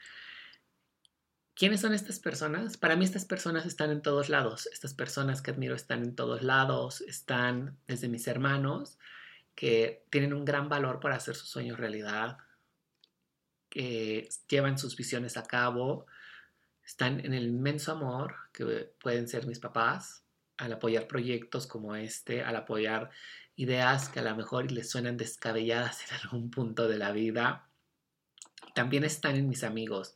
¿Quiénes 1.55 1.81
son 1.81 1.93
estas 1.93 2.19
personas? 2.19 2.77
Para 2.77 2.95
mí 2.95 3.05
estas 3.05 3.25
personas 3.25 3.65
están 3.65 3.91
en 3.91 4.01
todos 4.01 4.29
lados. 4.29 4.67
Estas 4.71 4.93
personas 4.93 5.41
que 5.41 5.51
admiro 5.51 5.75
están 5.75 6.03
en 6.03 6.15
todos 6.15 6.41
lados. 6.41 7.01
Están 7.01 7.77
desde 7.87 8.07
mis 8.07 8.27
hermanos, 8.27 8.97
que 9.55 10.03
tienen 10.09 10.33
un 10.33 10.45
gran 10.45 10.67
valor 10.69 10.99
para 10.99 11.15
hacer 11.15 11.35
sus 11.35 11.49
sueños 11.49 11.77
realidad, 11.77 12.37
que 13.69 14.29
llevan 14.47 14.77
sus 14.77 14.95
visiones 14.95 15.37
a 15.37 15.43
cabo, 15.43 16.07
están 16.85 17.19
en 17.21 17.33
el 17.33 17.47
inmenso 17.47 17.91
amor 17.91 18.35
que 18.51 18.91
pueden 19.01 19.27
ser 19.27 19.47
mis 19.47 19.59
papás, 19.59 20.23
al 20.57 20.73
apoyar 20.73 21.07
proyectos 21.07 21.65
como 21.65 21.95
este, 21.95 22.43
al 22.43 22.55
apoyar 22.55 23.09
ideas 23.55 24.09
que 24.09 24.19
a 24.19 24.23
lo 24.23 24.35
mejor 24.35 24.71
les 24.71 24.89
suenan 24.89 25.17
descabelladas 25.17 26.09
en 26.09 26.17
algún 26.17 26.51
punto 26.51 26.87
de 26.87 26.97
la 26.97 27.11
vida. 27.11 27.67
También 28.75 29.03
están 29.03 29.35
en 29.35 29.49
mis 29.49 29.63
amigos, 29.63 30.13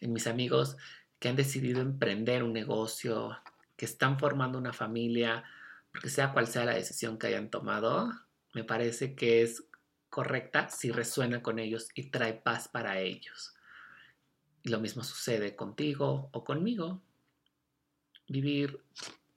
en 0.00 0.12
mis 0.12 0.26
amigos 0.26 0.76
que 1.18 1.28
han 1.28 1.36
decidido 1.36 1.80
emprender 1.80 2.42
un 2.42 2.52
negocio, 2.52 3.36
que 3.76 3.84
están 3.84 4.18
formando 4.18 4.58
una 4.58 4.72
familia, 4.72 5.44
porque 5.90 6.10
sea 6.10 6.32
cual 6.32 6.46
sea 6.46 6.64
la 6.64 6.74
decisión 6.74 7.18
que 7.18 7.28
hayan 7.28 7.50
tomado, 7.50 8.12
me 8.54 8.64
parece 8.64 9.14
que 9.14 9.42
es 9.42 9.64
correcta 10.08 10.68
si 10.68 10.90
resuena 10.90 11.42
con 11.42 11.58
ellos 11.58 11.88
y 11.94 12.10
trae 12.10 12.34
paz 12.34 12.68
para 12.68 13.00
ellos. 13.00 13.54
Y 14.62 14.70
lo 14.70 14.80
mismo 14.80 15.04
sucede 15.04 15.54
contigo 15.54 16.28
o 16.32 16.44
conmigo. 16.44 17.02
Vivir 18.26 18.82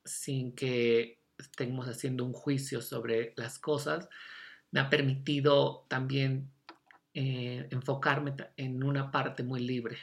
sin 0.03 0.53
que 0.53 1.20
estemos 1.38 1.88
haciendo 1.88 2.25
un 2.25 2.34
juicio 2.34 2.82
sobre 2.82 3.34
las 3.36 3.60
cosas 3.60 4.10
me 4.72 4.80
ha 4.80 4.89
permitido 4.89 5.86
también 5.89 6.50
eh, 7.13 7.68
enfocarme 7.72 8.34
en 8.56 8.84
una 8.84 9.12
parte 9.12 9.44
muy 9.44 9.60
libre, 9.60 9.98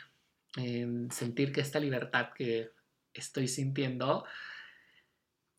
en 0.58 1.10
sentir 1.10 1.52
que 1.52 1.60
esta 1.60 1.78
libertad 1.78 2.30
que 2.34 2.72
estoy 3.14 3.48
sintiendo 3.48 4.24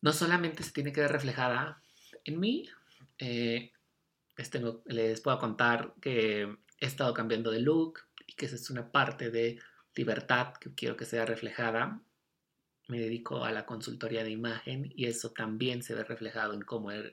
no 0.02 0.12
solamente 0.12 0.62
se 0.62 0.72
tiene 0.72 0.92
que 0.92 1.00
ver 1.00 1.12
reflejada 1.12 1.82
en 2.24 2.38
mí, 2.38 2.68
eh, 3.18 3.72
este, 4.36 4.62
les 4.86 5.20
puedo 5.20 5.38
contar 5.38 5.94
que 6.00 6.42
he 6.42 6.86
estado 6.86 7.12
cambiando 7.14 7.50
de 7.50 7.60
look 7.60 8.00
y 8.26 8.34
que 8.34 8.46
esa 8.46 8.56
es 8.56 8.70
una 8.70 8.90
parte 8.90 9.30
de 9.30 9.58
libertad 9.94 10.54
que 10.54 10.74
quiero 10.74 10.96
que 10.96 11.04
sea 11.04 11.26
reflejada. 11.26 12.00
Me 12.88 13.00
dedico 13.00 13.44
a 13.44 13.52
la 13.52 13.66
consultoría 13.66 14.24
de 14.24 14.30
imagen 14.30 14.92
y 14.94 15.06
eso 15.06 15.30
también 15.32 15.82
se 15.82 15.94
ve 15.94 16.04
reflejado 16.04 16.54
en 16.54 16.62
cómo 16.62 16.90
he 16.92 17.12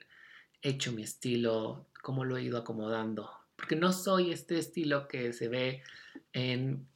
hecho 0.62 0.91
mi 0.91 1.03
estilo, 1.03 1.88
cómo 2.01 2.25
lo 2.25 2.38
he 2.38 2.44
ido 2.44 2.58
acomodando. 2.58 3.29
Porque 3.56 3.75
no 3.75 3.91
soy 3.91 4.32
este 4.32 4.58
estilo 4.58 5.08
que 5.08 5.34
se 5.34 5.48
ve 5.48 5.84
en, 6.34 6.88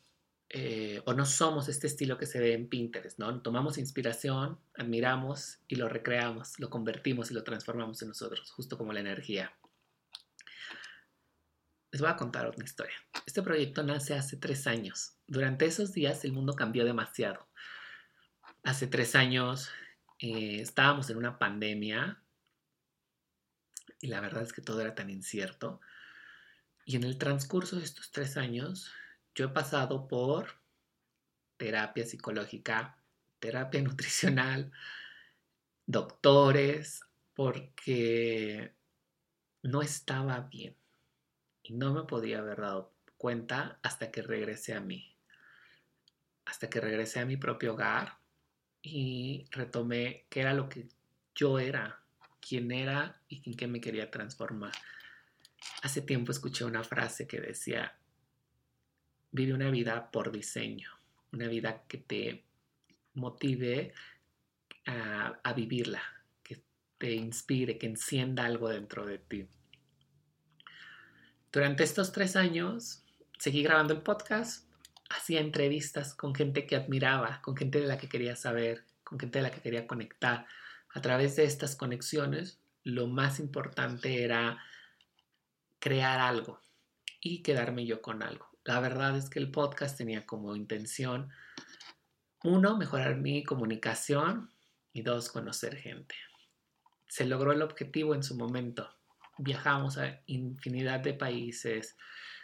eh, 0.54 1.02
o 1.06 1.14
no 1.14 1.26
somos 1.26 1.70
este 1.70 1.88
estilo 1.88 2.18
que 2.18 2.26
se 2.26 2.38
ve 2.38 2.54
en 2.54 2.68
Pinterest, 2.68 3.18
¿no? 3.18 3.42
Tomamos 3.42 3.78
inspiración, 3.78 4.60
admiramos 4.76 5.60
y 5.70 5.76
lo 5.78 5.88
recreamos, 5.88 6.60
lo 6.60 6.70
convertimos 6.70 7.32
y 7.32 7.34
lo 7.34 7.46
transformamos 7.46 8.02
en 8.02 8.10
nosotros, 8.10 8.52
justo 8.52 8.78
como 8.78 8.92
la 8.92 9.00
energía. 9.00 9.56
Les 11.90 12.02
voy 12.02 12.10
a 12.10 12.18
contar 12.18 12.48
otra 12.48 12.66
historia. 12.66 12.96
Este 13.26 13.42
proyecto 13.42 13.82
nace 13.84 14.14
hace 14.14 14.36
tres 14.36 14.68
años. 14.68 15.14
Durante 15.26 15.66
esos 15.66 15.94
días 15.94 16.26
el 16.26 16.34
mundo 16.34 16.54
cambió 16.54 16.84
demasiado. 16.84 17.48
Hace 18.64 18.88
tres 18.88 19.16
años 19.16 19.70
eh, 20.20 20.60
estábamos 20.60 21.10
en 21.10 21.16
una 21.16 21.40
pandemia 21.40 22.22
y 24.02 24.08
la 24.08 24.20
verdad 24.20 24.44
es 24.44 24.52
que 24.52 24.62
todo 24.62 24.82
era 24.82 24.96
tan 24.96 25.10
incierto. 25.10 25.80
Y 26.84 26.98
en 26.98 27.06
el 27.06 27.18
transcurso 27.18 27.78
de 27.78 27.86
estos 27.86 28.12
tres 28.12 28.36
años 28.36 28.92
yo 29.36 29.46
he 29.46 29.50
pasado 29.50 30.08
por 30.08 30.60
terapia 31.58 32.06
psicológica, 32.06 32.98
terapia 33.40 33.82
nutricional, 33.84 34.72
doctores, 35.86 37.02
porque 37.34 38.74
no 39.64 39.82
estaba 39.82 40.40
bien 40.42 40.76
y 41.64 41.74
no 41.74 41.94
me 41.94 42.04
podía 42.04 42.40
haber 42.40 42.62
dado 42.62 42.94
cuenta 43.18 43.80
hasta 43.84 44.12
que 44.12 44.22
regresé 44.22 44.74
a 44.74 44.80
mí. 44.80 45.16
Hasta 46.46 46.70
que 46.70 46.82
regresé 46.82 47.20
a 47.20 47.26
mi 47.26 47.38
propio 47.38 47.74
hogar 47.74 48.18
y 48.82 49.46
retomé 49.52 50.26
qué 50.30 50.42
era 50.42 50.54
lo 50.54 50.68
que 50.68 50.88
yo 51.36 51.60
era, 51.60 52.04
quién 52.40 52.72
era 52.72 53.22
y 53.30 53.48
en 53.50 53.56
qué 53.56 53.68
me 53.68 53.80
quería 53.80 54.10
transformar. 54.10 54.74
Hace 55.84 56.02
tiempo 56.02 56.32
escuché 56.32 56.66
una 56.66 56.84
frase 56.84 57.28
que 57.28 57.40
decía, 57.40 57.96
vive 59.32 59.54
una 59.54 59.70
vida 59.70 60.12
por 60.12 60.32
diseño, 60.32 60.90
una 61.32 61.48
vida 61.48 61.84
que 61.88 61.98
te 61.98 62.44
motive 63.14 63.94
a, 64.86 65.54
vivirla, 65.54 66.02
que 66.44 66.62
te 66.98 67.14
inspire, 67.14 67.78
que 67.78 67.88
encienda 67.88 68.46
algo 68.46 68.70
dentro 68.70 69.06
de 69.06 69.18
ti. 69.18 69.48
Durante 71.52 71.84
estos 71.84 72.12
tres 72.12 72.36
años 72.36 73.04
seguí 73.38 73.64
grabando 73.64 73.94
el 73.94 74.02
podcast, 74.02 74.68
hacía 75.10 75.42
entrevistas 75.42 76.14
con 76.14 76.34
gente 76.34 76.66
que 76.66 76.76
admiraba, 76.76 77.42
con 77.42 77.56
gente 77.56 77.80
de 77.80 77.88
la 77.88 77.98
que 77.98 78.08
quería 78.08 78.36
saber, 78.36 78.86
con 79.04 79.20
gente 79.20 79.40
de 79.40 79.44
la 79.44 79.52
que 79.52 79.62
quería 79.62 79.88
conectar. 79.88 80.48
A 80.94 81.02
través 81.02 81.36
de 81.36 81.46
estas 81.46 81.76
conexiones, 81.76 82.60
lo 82.84 83.08
más 83.08 83.40
importante 83.40 84.24
era 84.24 84.62
crear 85.80 86.20
algo 86.20 86.62
y 87.20 87.44
quedarme 87.44 87.86
yo 87.86 88.02
con 88.02 88.24
algo. 88.24 88.51
La 88.64 88.80
verdad 88.80 89.18
es 89.18 89.30
que 89.30 89.40
el 89.40 89.50
podcast 89.50 89.98
tenía 89.98 90.26
como 90.26 90.56
intención, 90.56 91.30
uno, 92.44 92.78
mejorar 92.78 93.18
mi 93.18 93.44
comunicación 93.44 94.52
y 94.94 95.02
dos, 95.02 95.32
conocer 95.32 95.76
gente. 95.76 96.16
Se 97.08 97.26
logró 97.26 97.52
el 97.52 97.62
objetivo 97.62 98.14
en 98.14 98.24
su 98.24 98.36
momento. 98.36 98.90
Viajamos 99.38 99.98
a 99.98 100.22
infinidad 100.28 101.00
de 101.00 101.14
países 101.14 101.98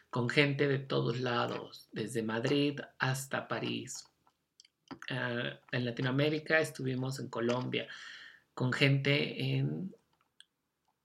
con 0.10 0.30
gente 0.30 0.68
de 0.68 0.80
todos 0.80 1.20
lados, 1.20 1.88
desde 1.92 2.24
Madrid 2.24 2.80
hasta 2.98 3.48
París. 3.48 4.06
Ah, 5.10 5.60
en 5.72 5.86
Latinoamérica 5.86 6.60
estuvimos 6.60 7.20
en 7.20 7.30
Colombia, 7.30 7.88
con 8.54 8.74
gente 8.74 9.56
en 9.56 9.94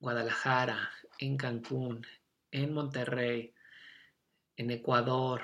Guadalajara, 0.00 0.90
en 1.18 1.36
Cancún, 1.36 2.06
en 2.50 2.72
Monterrey, 2.72 3.54
en 4.56 4.70
Ecuador. 4.70 5.42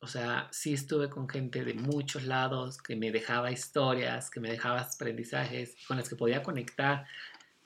O 0.00 0.06
sea, 0.06 0.48
sí 0.50 0.72
estuve 0.72 1.10
con 1.10 1.28
gente 1.28 1.64
de 1.64 1.74
muchos 1.74 2.24
lados 2.24 2.78
que 2.78 2.96
me 2.96 3.10
dejaba 3.10 3.50
historias, 3.52 4.30
que 4.30 4.40
me 4.40 4.50
dejaba 4.50 4.80
aprendizajes, 4.80 5.76
con 5.86 5.98
las 5.98 6.08
que 6.08 6.16
podía 6.16 6.42
conectar, 6.42 7.06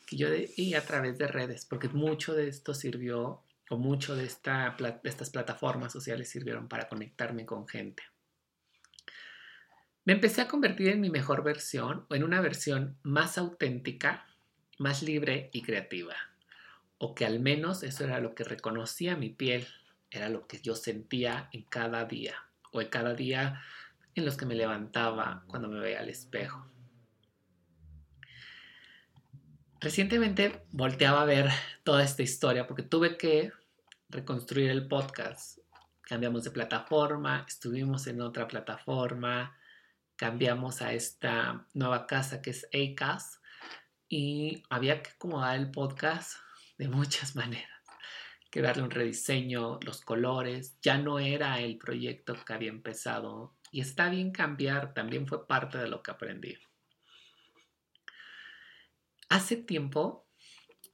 que 0.06 0.16
yo 0.16 0.28
y 0.56 0.74
a 0.74 0.84
través 0.84 1.16
de 1.18 1.28
redes, 1.28 1.64
porque 1.64 1.88
mucho 1.88 2.34
de 2.34 2.48
esto 2.48 2.74
sirvió, 2.74 3.42
o 3.70 3.78
mucho 3.78 4.14
de, 4.14 4.24
esta, 4.24 4.76
de 4.78 5.08
estas 5.08 5.30
plataformas 5.30 5.92
sociales 5.92 6.28
sirvieron 6.28 6.68
para 6.68 6.88
conectarme 6.88 7.46
con 7.46 7.66
gente. 7.66 8.02
Me 10.04 10.12
empecé 10.12 10.42
a 10.42 10.48
convertir 10.48 10.88
en 10.88 11.00
mi 11.00 11.08
mejor 11.08 11.42
versión 11.42 12.04
o 12.10 12.14
en 12.14 12.24
una 12.24 12.42
versión 12.42 12.98
más 13.02 13.38
auténtica, 13.38 14.26
más 14.78 15.02
libre 15.02 15.48
y 15.52 15.62
creativa. 15.62 16.14
O 16.98 17.14
que 17.14 17.24
al 17.24 17.40
menos 17.40 17.82
eso 17.82 18.04
era 18.04 18.20
lo 18.20 18.34
que 18.34 18.44
reconocía 18.44 19.16
mi 19.16 19.30
piel 19.30 19.66
era 20.14 20.28
lo 20.28 20.46
que 20.46 20.60
yo 20.60 20.76
sentía 20.76 21.48
en 21.52 21.62
cada 21.64 22.04
día 22.04 22.34
o 22.72 22.80
en 22.80 22.88
cada 22.88 23.14
día 23.14 23.60
en 24.14 24.24
los 24.24 24.36
que 24.36 24.46
me 24.46 24.54
levantaba 24.54 25.44
cuando 25.48 25.68
me 25.68 25.80
veía 25.80 26.00
al 26.00 26.08
espejo. 26.08 26.70
Recientemente 29.80 30.64
volteaba 30.70 31.22
a 31.22 31.26
ver 31.26 31.50
toda 31.82 32.02
esta 32.02 32.22
historia 32.22 32.66
porque 32.66 32.82
tuve 32.82 33.18
que 33.18 33.52
reconstruir 34.08 34.70
el 34.70 34.86
podcast. 34.86 35.58
Cambiamos 36.02 36.44
de 36.44 36.50
plataforma, 36.52 37.44
estuvimos 37.48 38.06
en 38.06 38.20
otra 38.20 38.46
plataforma, 38.46 39.58
cambiamos 40.16 40.80
a 40.80 40.92
esta 40.92 41.66
nueva 41.74 42.06
casa 42.06 42.40
que 42.40 42.50
es 42.50 42.66
ACAS 42.72 43.40
y 44.08 44.62
había 44.70 45.02
que 45.02 45.10
acomodar 45.10 45.56
el 45.56 45.70
podcast 45.70 46.36
de 46.78 46.88
muchas 46.88 47.34
maneras 47.36 47.73
que 48.54 48.62
darle 48.62 48.84
un 48.84 48.90
rediseño, 48.92 49.80
los 49.82 50.02
colores, 50.02 50.78
ya 50.80 50.96
no 50.96 51.18
era 51.18 51.58
el 51.58 51.76
proyecto 51.76 52.36
que 52.46 52.52
había 52.52 52.68
empezado 52.68 53.56
y 53.72 53.80
está 53.80 54.08
bien 54.08 54.30
cambiar, 54.30 54.94
también 54.94 55.26
fue 55.26 55.48
parte 55.48 55.76
de 55.76 55.88
lo 55.88 56.04
que 56.04 56.12
aprendí. 56.12 56.56
Hace 59.28 59.56
tiempo 59.56 60.28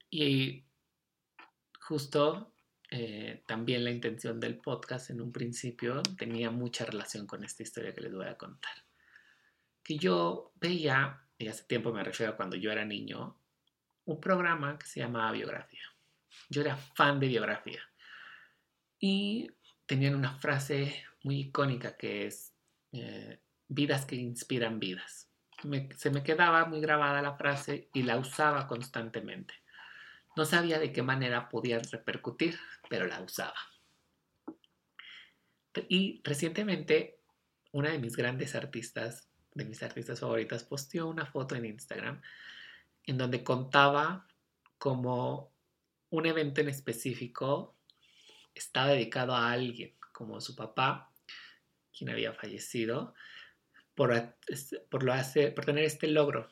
y 0.09 0.65
justo 1.83 2.55
eh, 2.91 3.45
también 3.47 3.85
la 3.85 3.91
intención 3.91 4.41
del 4.41 4.57
podcast 4.57 5.11
en 5.11 5.21
un 5.21 5.31
principio 5.31 6.01
tenía 6.17 6.51
mucha 6.51 6.87
relación 6.87 7.27
con 7.27 7.45
esta 7.45 7.63
historia 7.63 7.95
que 7.95 8.01
les 8.01 8.15
voy 8.15 8.27
a 8.27 8.39
contar. 8.39 8.87
Que 9.83 9.99
yo 9.99 10.55
veía, 10.55 11.27
y 11.37 11.49
hace 11.49 11.65
tiempo 11.65 11.93
me 11.93 12.03
refiero 12.03 12.33
a 12.33 12.37
cuando 12.37 12.57
yo 12.57 12.73
era 12.73 12.87
niño, 12.87 13.37
un 14.07 14.19
programa 14.19 14.79
que 14.79 14.87
se 14.87 15.01
llamaba 15.01 15.33
Biografía. 15.33 15.90
Yo 16.49 16.63
era 16.63 16.77
fan 16.77 17.21
de 17.21 17.29
biografía. 17.29 17.81
Y 18.99 19.51
tenían 19.87 20.15
una 20.15 20.35
frase 20.39 21.05
muy 21.23 21.41
icónica 21.41 21.97
que 21.97 22.27
es 22.27 22.55
eh, 22.93 23.41
vidas 23.69 24.05
que 24.05 24.17
inspiran 24.17 24.79
vidas. 24.81 25.29
se 25.97 26.11
me 26.11 26.23
quedaba 26.23 26.65
muy 26.65 26.81
grabada 26.81 27.23
la 27.23 27.37
frase 27.37 27.89
y 27.93 28.03
la 28.03 28.19
usaba 28.19 28.67
constantemente. 28.67 29.55
No 30.37 30.45
sabía 30.45 30.79
de 30.79 30.93
qué 30.93 31.03
manera 31.03 31.49
podía 31.49 31.79
repercutir, 31.79 32.59
pero 32.89 33.07
la 33.07 33.21
usaba. 33.21 33.59
Y 35.89 36.21
recientemente, 36.25 37.21
una 37.73 37.91
de 37.91 37.99
mis 37.99 38.17
grandes 38.17 38.55
artistas, 38.55 39.29
de 39.55 39.65
mis 39.65 39.83
artistas 39.83 40.21
favoritas, 40.21 40.65
posteó 40.65 41.09
una 41.09 41.27
foto 41.27 41.55
en 41.55 41.67
Instagram 41.67 42.21
en 43.05 43.19
donde 43.19 43.45
contaba 43.45 44.27
cómo 44.79 45.50
un 46.11 46.27
evento 46.27 46.61
en 46.61 46.69
específico 46.69 47.77
estaba 48.55 48.89
dedicado 48.89 49.35
a 49.35 49.51
alguien, 49.51 49.95
como 50.13 50.41
su 50.41 50.55
papá, 50.55 51.13
quien 51.97 52.11
había 52.11 52.33
fallecido, 52.33 53.15
por, 53.95 54.37
por, 54.91 55.65
tener 55.65 55.85
este 55.85 56.09
logro. 56.09 56.49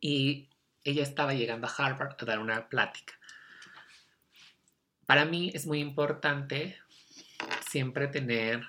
Y 0.00 0.48
ella 0.84 1.02
estaba 1.02 1.34
llegando 1.34 1.66
a 1.66 1.74
Harvard 1.76 2.16
a 2.18 2.24
dar 2.24 2.38
una 2.38 2.68
plática. 2.68 3.14
Para 5.06 5.24
mí 5.24 5.50
es 5.54 5.66
muy 5.66 5.80
importante 5.80 6.78
siempre 7.68 8.08
tener 8.08 8.62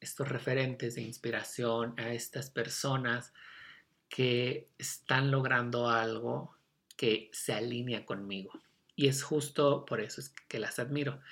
estos 0.00 0.28
referentes 0.28 0.94
de 0.94 1.02
inspiración 1.02 1.94
a 1.98 2.12
estas 2.12 2.50
personas 2.50 3.32
que 4.08 4.68
están 4.78 5.30
logrando 5.30 5.88
algo 5.88 6.56
que 6.96 7.30
se 7.32 7.52
alinea 7.52 8.04
conmigo. 8.04 8.52
Y 9.00 9.08
es 9.08 9.22
justo 9.22 9.86
por 9.86 10.02
eso 10.02 10.20
es 10.20 10.28
que 10.46 10.58
las 10.58 10.78
admiro. 10.78 11.22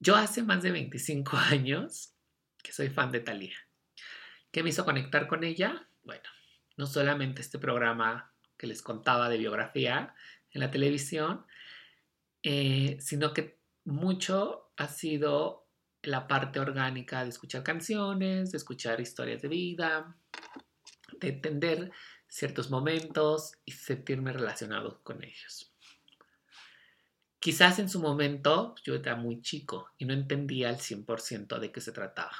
Yo 0.00 0.16
hace 0.16 0.42
más 0.42 0.62
de 0.62 0.70
25 0.70 1.34
años 1.50 2.12
que 2.62 2.72
soy 2.72 2.90
fan 2.90 3.10
de 3.10 3.20
Thalía. 3.20 3.56
¿Qué 4.50 4.62
me 4.62 4.68
hizo 4.68 4.84
conectar 4.84 5.28
con 5.28 5.44
ella? 5.44 5.88
Bueno, 6.02 6.28
no 6.76 6.86
solamente 6.86 7.40
este 7.40 7.58
programa 7.58 8.34
que 8.58 8.66
les 8.66 8.82
contaba 8.82 9.30
de 9.30 9.38
biografía 9.38 10.14
en 10.50 10.60
la 10.60 10.70
televisión, 10.70 11.46
eh, 12.42 12.98
sino 13.00 13.32
que 13.32 13.58
mucho 13.86 14.74
ha 14.76 14.88
sido 14.88 15.70
la 16.02 16.28
parte 16.28 16.60
orgánica 16.60 17.22
de 17.22 17.30
escuchar 17.30 17.62
canciones, 17.62 18.52
de 18.52 18.58
escuchar 18.58 19.00
historias 19.00 19.40
de 19.40 19.48
vida, 19.48 20.18
de 21.18 21.28
entender 21.28 21.92
ciertos 22.28 22.70
momentos 22.70 23.54
y 23.64 23.72
sentirme 23.72 24.34
relacionado 24.34 25.02
con 25.02 25.24
ellos. 25.24 25.71
Quizás 27.42 27.80
en 27.80 27.88
su 27.88 27.98
momento 27.98 28.76
yo 28.84 28.94
era 28.94 29.16
muy 29.16 29.42
chico 29.42 29.90
y 29.98 30.04
no 30.04 30.14
entendía 30.14 30.68
al 30.68 30.76
100% 30.76 31.58
de 31.58 31.72
qué 31.72 31.80
se 31.80 31.90
trataba. 31.90 32.36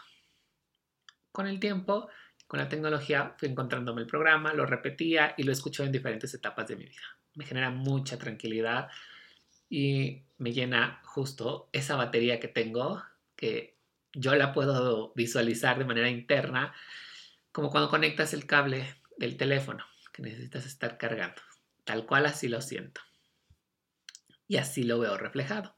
Con 1.33 1.49
el 1.49 1.59
tiempo, 1.59 2.09
con 2.47 2.61
la 2.61 2.69
tecnología, 2.69 3.35
fui 3.37 3.49
encontrándome 3.49 4.03
el 4.03 4.07
programa, 4.07 4.55
lo 4.55 4.65
repetía 4.65 5.35
y 5.37 5.43
lo 5.43 5.51
escucho 5.51 5.83
en 5.83 5.91
diferentes 5.91 6.33
etapas 6.35 6.69
de 6.69 6.77
mi 6.77 6.85
vida. 6.85 7.03
Me 7.35 7.45
genera 7.45 7.71
mucha 7.71 8.17
tranquilidad 8.17 8.91
y 9.69 10.23
me 10.39 10.53
llena 10.53 11.01
justo 11.03 11.69
esa 11.73 11.97
batería 11.97 12.39
que 12.39 12.47
tengo, 12.47 13.03
que 13.35 13.77
yo 14.13 14.37
la 14.37 14.53
puedo 14.53 15.13
visualizar 15.17 15.81
de 15.81 15.85
manera 15.85 16.11
interna, 16.11 16.73
como 17.51 17.71
cuando 17.71 17.91
conectas 17.91 18.35
el 18.35 18.47
cable 18.47 18.95
del 19.19 19.37
teléfono 19.37 19.85
que 20.13 20.23
necesitas 20.23 20.65
estar 20.65 20.97
cargando. 20.97 21.43
Tal 21.83 22.07
cual 22.07 22.27
así 22.27 22.47
lo 22.47 22.61
siento 22.61 23.01
y 24.49 24.57
así 24.57 24.83
lo 24.83 24.99
veo 24.99 25.17
reflejado. 25.17 25.77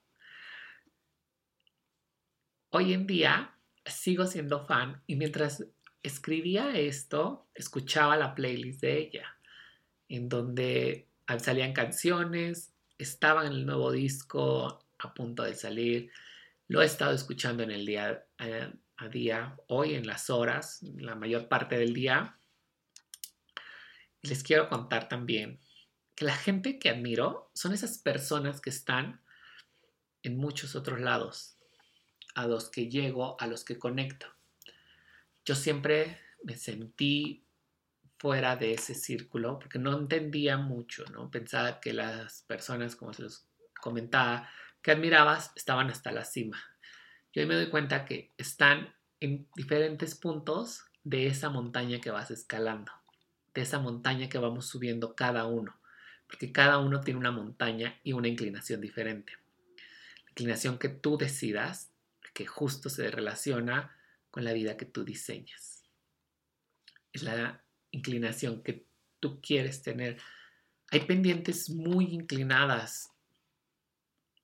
Hoy 2.71 2.93
en 2.93 3.07
día 3.07 3.57
sigo 3.87 4.27
siendo 4.27 4.67
fan 4.67 5.03
y 5.07 5.17
mientras 5.17 5.65
escribía 6.03 6.79
esto, 6.79 7.49
escuchaba 7.55 8.17
la 8.17 8.35
playlist 8.35 8.81
de 8.81 8.99
ella, 8.99 9.39
en 10.09 10.29
donde 10.29 11.09
salían 11.39 11.73
canciones, 11.73 12.75
estaba 12.99 13.47
en 13.47 13.53
el 13.53 13.67
nuevo 13.67 13.91
disco 13.93 14.87
a 14.99 15.15
punto 15.15 15.43
de 15.45 15.55
salir, 15.55 16.11
lo 16.69 16.83
he 16.83 16.87
estado 16.87 17.15
escuchando 17.15 17.63
en 17.63 17.71
el 17.71 17.87
día 17.87 18.27
eh, 18.39 18.73
a 18.97 19.09
día, 19.09 19.57
hoy 19.69 19.95
en 19.95 20.07
las 20.07 20.31
horas, 20.31 20.81
la 20.83 21.15
mayor 21.15 21.49
parte 21.49 21.77
del 21.77 21.93
día. 21.93 22.39
Les 24.23 24.43
quiero 24.43 24.69
contar 24.69 25.09
también 25.09 25.61
que 26.15 26.25
la 26.25 26.37
gente 26.37 26.79
que 26.79 26.91
admiro 26.91 27.51
son 27.55 27.73
esas 27.73 27.99
personas 27.99 28.61
que 28.61 28.71
están 28.71 29.21
en 30.23 30.37
muchos 30.37 30.75
otros 30.75 31.01
lados, 31.01 31.57
a 32.35 32.47
los 32.47 32.71
que 32.71 32.89
llego, 32.89 33.41
a 33.41 33.47
los 33.47 33.65
que 33.65 33.79
conecto. 33.79 34.27
Yo 35.45 35.55
siempre 35.55 36.21
me 36.43 36.57
sentí 36.57 37.45
fuera 38.19 38.57
de 38.57 38.73
ese 38.73 38.95
círculo, 38.95 39.59
porque 39.59 39.79
no 39.79 39.97
entendía 39.97 40.57
mucho, 40.57 41.05
¿no? 41.13 41.31
Pensaba 41.31 41.81
que 41.81 41.93
las 41.93 42.43
personas, 42.43 42.97
como 42.97 43.13
se 43.13 43.23
los 43.23 43.47
comentaba, 43.81 44.49
que 44.81 44.93
admirabas, 44.93 45.53
estaban 45.57 45.91
hasta 45.91 46.13
la 46.13 46.25
cima. 46.25 46.63
Y 47.33 47.41
hoy 47.41 47.47
me 47.47 47.55
doy 47.55 47.69
cuenta 47.69 48.05
que 48.05 48.33
están 48.39 48.95
en 49.21 49.49
diferentes 49.55 50.15
puntos 50.15 50.85
de 51.03 51.27
esa 51.27 51.51
montaña 51.51 52.01
que 52.01 52.11
vas 52.11 52.31
escalando, 52.31 52.93
de 53.53 53.63
esa 53.63 53.79
montaña 53.79 54.29
que 54.29 54.39
vamos 54.39 54.67
subiendo 54.67 55.15
cada 55.15 55.47
uno, 55.47 55.79
porque 56.27 56.53
cada 56.53 56.79
uno 56.79 57.01
tiene 57.01 57.21
una 57.21 57.31
montaña 57.31 57.99
y 58.03 58.13
una 58.13 58.29
inclinación 58.29 58.81
diferente. 58.81 59.33
La 60.25 60.31
inclinación 60.31 60.79
que 60.79 60.89
tú 60.89 61.17
decidas, 61.17 61.93
que 62.33 62.47
justo 62.47 62.89
se 62.89 63.11
relaciona 63.11 63.97
con 64.31 64.45
la 64.45 64.53
vida 64.53 64.77
que 64.77 64.85
tú 64.85 65.05
diseñas. 65.05 65.85
Es 67.13 67.23
la 67.23 67.65
inclinación 67.93 68.63
que 68.63 68.87
tú 69.21 69.41
quieres 69.41 69.83
tener. 69.83 70.19
Hay 70.91 71.01
pendientes 71.01 71.71
muy 71.71 72.07
inclinadas 72.07 73.11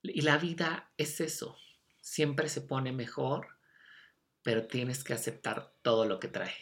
y 0.02 0.22
la 0.22 0.38
vida 0.38 0.92
es 0.96 1.20
eso. 1.20 1.56
Siempre 2.00 2.48
se 2.48 2.60
pone 2.60 2.92
mejor, 2.92 3.48
pero 4.42 4.66
tienes 4.66 5.04
que 5.04 5.12
aceptar 5.12 5.74
todo 5.82 6.06
lo 6.06 6.20
que 6.20 6.28
trae. 6.28 6.54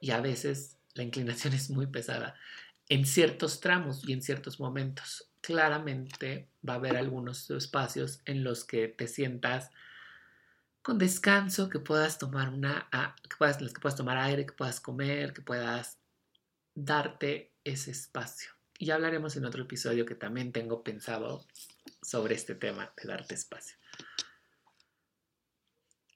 Y 0.00 0.12
a 0.12 0.20
veces 0.20 0.78
la 0.94 1.02
inclinación 1.02 1.52
es 1.52 1.70
muy 1.70 1.86
pesada 1.86 2.36
en 2.88 3.04
ciertos 3.04 3.60
tramos 3.60 4.06
y 4.08 4.12
en 4.12 4.22
ciertos 4.22 4.60
momentos. 4.60 5.28
Claramente 5.40 6.48
va 6.68 6.74
a 6.74 6.76
haber 6.76 6.96
algunos 6.96 7.50
espacios 7.50 8.20
en 8.24 8.44
los 8.44 8.64
que 8.64 8.88
te 8.88 9.08
sientas 9.08 9.70
con 10.82 10.98
descanso, 10.98 11.68
que 11.68 11.80
puedas 11.80 12.18
tomar 12.18 12.48
una, 12.48 12.88
puedas, 13.38 13.58
que 13.58 13.80
puedas 13.80 13.96
tomar 13.96 14.18
aire, 14.18 14.46
que 14.46 14.52
puedas 14.52 14.80
comer, 14.80 15.32
que 15.32 15.42
puedas 15.42 15.98
darte 16.74 17.52
ese 17.64 17.90
espacio. 17.90 18.52
Y 18.78 18.86
ya 18.86 18.94
hablaremos 18.94 19.36
en 19.36 19.46
otro 19.46 19.64
episodio 19.64 20.06
que 20.06 20.14
también 20.14 20.52
tengo 20.52 20.84
pensado 20.84 21.44
sobre 22.02 22.36
este 22.36 22.54
tema 22.54 22.92
de 22.96 23.08
darte 23.08 23.34
espacio. 23.34 23.76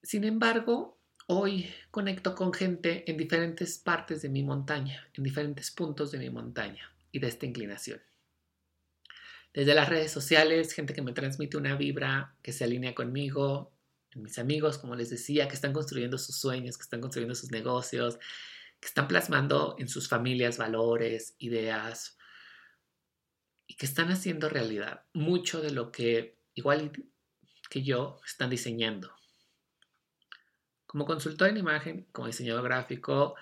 Sin 0.03 0.25
embargo, 0.25 1.00
hoy 1.33 1.73
conecto 1.93 2.35
con 2.35 2.53
gente 2.53 3.09
en 3.09 3.17
diferentes 3.17 3.79
partes 3.79 4.21
de 4.21 4.29
mi 4.29 4.43
montaña, 4.43 5.09
en 5.15 5.23
diferentes 5.23 5.71
puntos 5.71 6.11
de 6.11 6.19
mi 6.19 6.29
montaña 6.29 6.93
y 7.13 7.21
de 7.21 7.29
esta 7.29 7.47
inclinación. 7.47 8.03
Desde 9.55 9.77
las 9.77 9.89
redes 9.89 10.11
sociales, 10.11 10.73
gente 10.73 10.93
que 10.93 11.03
me 11.03 11.13
transmite 11.13 11.57
una 11.57 11.77
vibra 11.77 12.35
que 12.43 12.53
se 12.53 12.65
alinea 12.65 12.97
conmigo, 12.97 13.73
mis 14.17 14.41
amigos, 14.41 14.79
como 14.79 14.97
les 14.97 15.11
decía, 15.11 15.47
que 15.47 15.55
están 15.55 15.73
construyendo 15.73 16.19
sus 16.19 16.35
sueños, 16.35 16.77
que 16.77 16.83
están 16.83 17.01
construyendo 17.01 17.37
sus 17.37 17.53
negocios, 17.53 18.19
que 18.81 18.89
están 18.89 19.07
plasmando 19.07 19.77
en 19.79 19.87
sus 19.87 20.09
familias 20.09 20.59
valores, 20.59 21.37
ideas 21.39 22.19
y 23.69 23.77
que 23.77 23.87
están 23.87 24.11
haciendo 24.11 24.49
realidad 24.49 25.05
mucho 25.13 25.63
de 25.63 25.71
lo 25.71 25.93
que 25.93 26.41
igual 26.55 26.91
que 27.69 27.83
yo 27.85 28.19
están 28.27 28.51
diseñando. 28.51 29.20
Como 30.91 31.07
consultor 31.07 31.51
en 31.51 31.57
imagen, 31.57 32.09
como 32.11 32.27
diseñador 32.27 32.65
gráfico, 32.65 33.37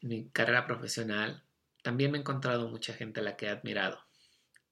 en 0.00 0.08
mi 0.08 0.30
carrera 0.30 0.66
profesional, 0.66 1.44
también 1.82 2.10
me 2.10 2.16
he 2.16 2.22
encontrado 2.22 2.66
mucha 2.68 2.94
gente 2.94 3.20
a 3.20 3.22
la 3.22 3.36
que 3.36 3.44
he 3.44 3.50
admirado 3.50 4.02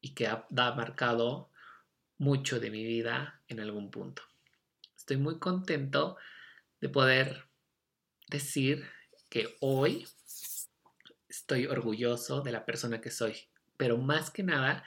y 0.01 0.15
que 0.15 0.29
ha, 0.29 0.47
marcado 0.51 1.51
mucho 2.17 2.59
de 2.59 2.71
mi 2.71 2.85
vida 2.85 3.43
en 3.49 3.61
algún 3.61 3.91
punto. 3.91 4.23
Estoy 4.97 5.19
muy 5.19 5.39
contento 5.39 6.17
de 6.81 6.89
poder 6.89 7.49
decir 8.29 8.89
que 9.29 9.55
hoy 9.61 10.09
estoy 11.29 11.67
orgulloso 11.67 12.41
de 12.41 12.53
la 12.53 12.65
persona 12.65 13.03
que 13.03 13.11
soy, 13.11 13.37
pero 13.77 13.99
más 13.99 14.31
que 14.31 14.43
nada 14.43 14.85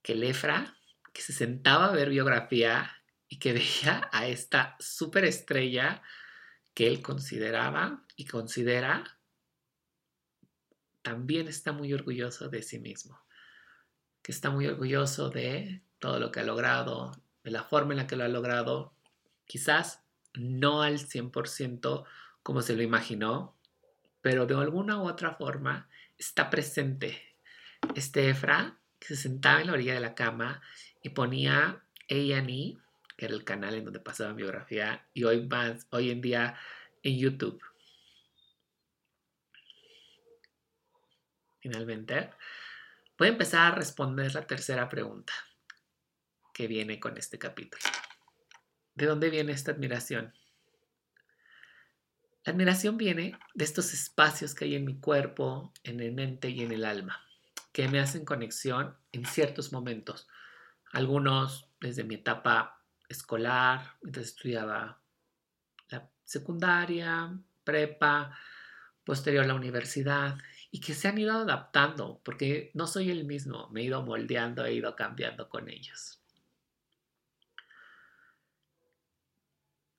que 0.00 0.14
Lefra, 0.14 0.78
que 1.12 1.20
se 1.20 1.34
sentaba 1.34 1.88
a 1.88 1.92
ver 1.92 2.08
biografía 2.08 2.90
y 3.28 3.38
que 3.38 3.52
veía 3.52 4.08
a 4.12 4.26
esta 4.28 4.76
superestrella 4.80 6.02
que 6.74 6.86
él 6.86 7.02
consideraba 7.02 8.04
y 8.16 8.26
considera, 8.26 9.18
también 11.02 11.48
está 11.48 11.72
muy 11.72 11.92
orgulloso 11.92 12.48
de 12.48 12.62
sí 12.62 12.78
mismo, 12.78 13.20
que 14.22 14.32
está 14.32 14.50
muy 14.50 14.66
orgulloso 14.66 15.30
de 15.30 15.82
todo 15.98 16.18
lo 16.18 16.32
que 16.32 16.40
ha 16.40 16.44
logrado, 16.44 17.12
de 17.42 17.50
la 17.50 17.64
forma 17.64 17.92
en 17.92 17.98
la 17.98 18.06
que 18.06 18.16
lo 18.16 18.24
ha 18.24 18.28
logrado 18.28 18.94
Quizás 19.46 20.02
no 20.34 20.82
al 20.82 20.98
100% 20.98 22.04
como 22.42 22.62
se 22.62 22.76
lo 22.76 22.82
imaginó, 22.82 23.56
pero 24.20 24.46
de 24.46 24.54
alguna 24.54 24.98
u 24.98 25.08
otra 25.08 25.34
forma 25.34 25.88
está 26.18 26.50
presente. 26.50 27.36
Este 27.94 28.28
Efra 28.30 28.78
que 28.98 29.08
se 29.08 29.16
sentaba 29.16 29.60
en 29.60 29.66
la 29.66 29.74
orilla 29.74 29.94
de 29.94 30.00
la 30.00 30.14
cama 30.14 30.62
y 31.02 31.10
ponía 31.10 31.84
A&E, 32.10 32.78
que 33.16 33.26
era 33.26 33.34
el 33.34 33.44
canal 33.44 33.74
en 33.74 33.84
donde 33.84 34.00
pasaba 34.00 34.32
biografía, 34.32 35.06
y 35.14 35.24
hoy, 35.24 35.46
más, 35.46 35.86
hoy 35.90 36.10
en 36.10 36.20
día 36.20 36.56
en 37.02 37.18
YouTube. 37.18 37.62
Finalmente, 41.60 42.30
voy 43.16 43.28
a 43.28 43.32
empezar 43.32 43.72
a 43.72 43.74
responder 43.74 44.34
la 44.34 44.46
tercera 44.46 44.88
pregunta 44.88 45.32
que 46.52 46.66
viene 46.66 47.00
con 47.00 47.16
este 47.16 47.38
capítulo. 47.38 47.82
¿De 48.94 49.06
dónde 49.06 49.30
viene 49.30 49.52
esta 49.52 49.72
admiración? 49.72 50.32
La 52.44 52.52
admiración 52.52 52.98
viene 52.98 53.38
de 53.54 53.64
estos 53.64 53.94
espacios 53.94 54.54
que 54.54 54.66
hay 54.66 54.74
en 54.74 54.84
mi 54.84 55.00
cuerpo, 55.00 55.72
en 55.82 56.00
el 56.00 56.12
mente 56.12 56.50
y 56.50 56.60
en 56.60 56.72
el 56.72 56.84
alma, 56.84 57.26
que 57.72 57.88
me 57.88 58.00
hacen 58.00 58.26
conexión 58.26 58.96
en 59.12 59.24
ciertos 59.24 59.72
momentos. 59.72 60.28
Algunos 60.92 61.66
desde 61.80 62.04
mi 62.04 62.16
etapa 62.16 62.83
escolar, 63.14 63.96
mientras 64.02 64.26
estudiaba 64.26 65.00
la 65.90 66.10
secundaria, 66.24 67.38
prepa, 67.64 68.36
posterior 69.04 69.44
a 69.44 69.48
la 69.48 69.54
universidad, 69.54 70.38
y 70.70 70.80
que 70.80 70.94
se 70.94 71.08
han 71.08 71.18
ido 71.18 71.32
adaptando, 71.32 72.20
porque 72.24 72.70
no 72.74 72.86
soy 72.86 73.10
el 73.10 73.24
mismo, 73.24 73.68
me 73.70 73.82
he 73.82 73.84
ido 73.84 74.02
moldeando, 74.02 74.64
he 74.64 74.74
ido 74.74 74.94
cambiando 74.96 75.48
con 75.48 75.68
ellos. 75.68 76.20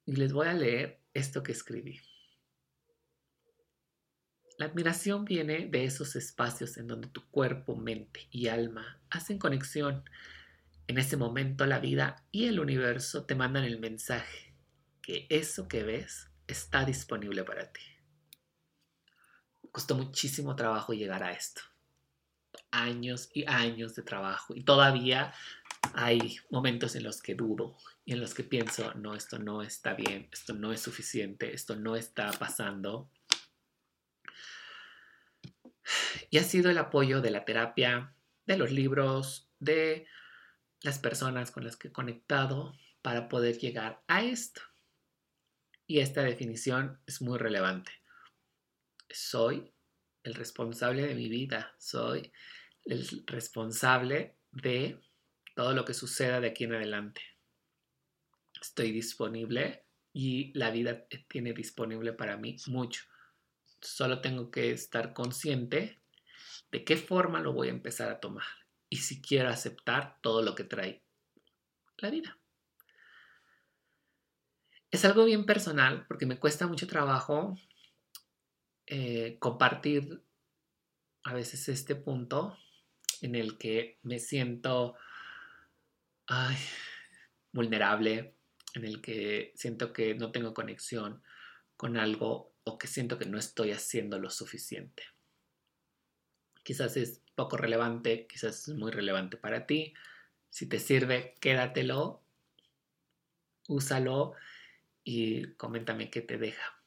y 0.06 0.16
les 0.16 0.32
voy 0.34 0.48
a 0.48 0.54
leer 0.54 1.02
esto 1.14 1.44
que 1.44 1.52
escribí. 1.52 2.00
La 4.58 4.68
admiración 4.68 5.26
viene 5.26 5.68
de 5.68 5.84
esos 5.84 6.16
espacios 6.16 6.78
en 6.78 6.88
donde 6.88 7.10
tu 7.10 7.30
cuerpo, 7.30 7.76
mente 7.76 8.28
y 8.32 8.48
alma 8.48 9.02
hacen 9.10 9.38
conexión. 9.38 10.04
En 10.88 10.98
ese 10.98 11.18
momento 11.18 11.66
la 11.66 11.80
vida 11.80 12.24
y 12.32 12.46
el 12.46 12.60
universo 12.60 13.26
te 13.26 13.36
mandan 13.36 13.64
el 13.64 13.80
mensaje 13.80 14.56
que 15.02 15.26
eso 15.30 15.68
que 15.68 15.84
ves 15.84 16.30
está 16.48 16.86
disponible 16.86 17.44
para 17.44 17.72
ti. 17.72 17.82
costó 19.72 19.96
muchísimo 19.96 20.56
trabajo 20.56 20.94
llegar 20.94 21.24
a 21.24 21.34
esto. 21.34 21.62
Años 22.72 23.30
y 23.34 23.46
años 23.46 23.94
de 23.96 24.04
trabajo 24.04 24.56
y 24.56 24.64
todavía 24.64 25.34
hay 25.94 26.38
momentos 26.50 26.96
en 26.96 27.04
los 27.04 27.22
que 27.22 27.36
dudo 27.36 27.78
y 28.06 28.14
en 28.14 28.22
los 28.22 28.34
que 28.34 28.44
pienso, 28.44 28.94
no, 28.94 29.16
esto 29.16 29.38
no 29.40 29.62
está 29.62 29.94
bien, 29.94 30.30
esto 30.32 30.54
no 30.54 30.72
es 30.72 30.82
suficiente, 30.82 31.54
esto 31.54 31.76
no 31.76 31.96
está 31.96 32.32
pasando. 32.32 33.10
Y 36.30 36.38
ha 36.38 36.44
sido 36.44 36.70
el 36.70 36.78
apoyo 36.78 37.22
de 37.22 37.32
la 37.32 37.46
terapia, 37.46 38.16
de 38.46 38.58
los 38.58 38.72
libros, 38.72 39.50
de 39.60 40.08
las 40.82 41.00
personas 41.00 41.52
con 41.52 41.64
las 41.64 41.76
que 41.78 41.88
he 41.88 41.92
conectado 41.92 42.78
para 43.02 43.30
poder 43.30 43.58
llegar 43.58 44.04
a 44.08 44.24
esto. 44.24 44.62
Y 45.88 46.00
esta 46.00 46.24
definición 46.24 47.00
es 47.06 47.22
muy 47.22 47.38
relevante. 47.38 47.92
Soy 49.10 49.72
el 50.24 50.34
responsable 50.34 51.06
de 51.06 51.16
mi 51.16 51.30
vida, 51.30 51.76
soy 51.78 52.32
el 52.84 53.24
responsable 53.28 54.38
de 54.52 55.00
todo 55.56 55.74
lo 55.74 55.86
que 55.86 55.94
suceda 55.94 56.40
de 56.40 56.48
aquí 56.48 56.64
en 56.64 56.74
adelante. 56.74 57.22
Estoy 58.60 58.92
disponible 58.92 59.86
y 60.12 60.52
la 60.58 60.72
vida 60.72 61.06
tiene 61.28 61.54
disponible 61.54 62.14
para 62.14 62.38
mí 62.38 62.58
mucho. 62.68 63.04
Solo 63.82 64.22
tengo 64.22 64.50
que 64.50 64.72
estar 64.72 65.14
consciente 65.14 66.02
de 66.72 66.84
qué 66.84 66.98
forma 66.98 67.40
lo 67.42 67.54
voy 67.54 67.68
a 67.68 67.72
empezar 67.72 68.10
a 68.10 68.20
tomar 68.20 68.65
y 68.90 68.98
si 68.98 69.22
quiero 69.22 69.50
aceptar 69.50 70.20
todo 70.22 70.42
lo 70.42 70.56
que 70.56 70.64
trae 70.64 71.04
la 71.98 72.10
vida. 72.10 72.38
Es 74.92 75.04
algo 75.06 75.26
bien 75.26 75.46
personal 75.46 76.06
porque 76.08 76.26
me 76.26 76.40
cuesta 76.40 76.68
mucho 76.68 76.88
trabajo 76.88 77.58
eh, 78.86 79.38
compartir 79.40 80.24
a 81.24 81.34
veces 81.34 81.68
este 81.70 81.96
punto 81.96 82.58
en 83.22 83.36
el 83.36 83.58
que 83.58 84.00
me 84.04 84.20
siento 84.20 84.96
vulnerable, 87.52 88.36
en 88.74 88.86
el 88.86 89.02
que 89.02 89.54
siento 89.56 89.92
que 89.92 90.16
no 90.16 90.32
tengo 90.32 90.54
conexión 90.54 91.24
con 91.78 91.98
algo 91.98 92.56
o 92.64 92.78
que 92.78 92.88
siento 92.88 93.18
que 93.18 93.26
no 93.26 93.38
estoy 93.38 93.72
haciendo 93.72 94.20
lo 94.20 94.30
suficiente. 94.30 95.04
Quizás 96.64 96.98
es 96.98 97.22
poco 97.36 97.58
relevante, 97.58 98.28
quizás 98.28 98.68
es 98.68 98.76
muy 98.76 98.92
relevante 98.92 99.38
para 99.38 99.66
ti. 99.66 99.94
Si 100.50 100.68
te 100.68 100.80
sirve, 100.80 101.36
quédatelo, 101.42 102.24
úsalo 103.68 104.34
y 105.04 105.54
coméntame 105.54 106.10
qué 106.10 106.22
te 106.22 106.38
deja. 106.38 106.82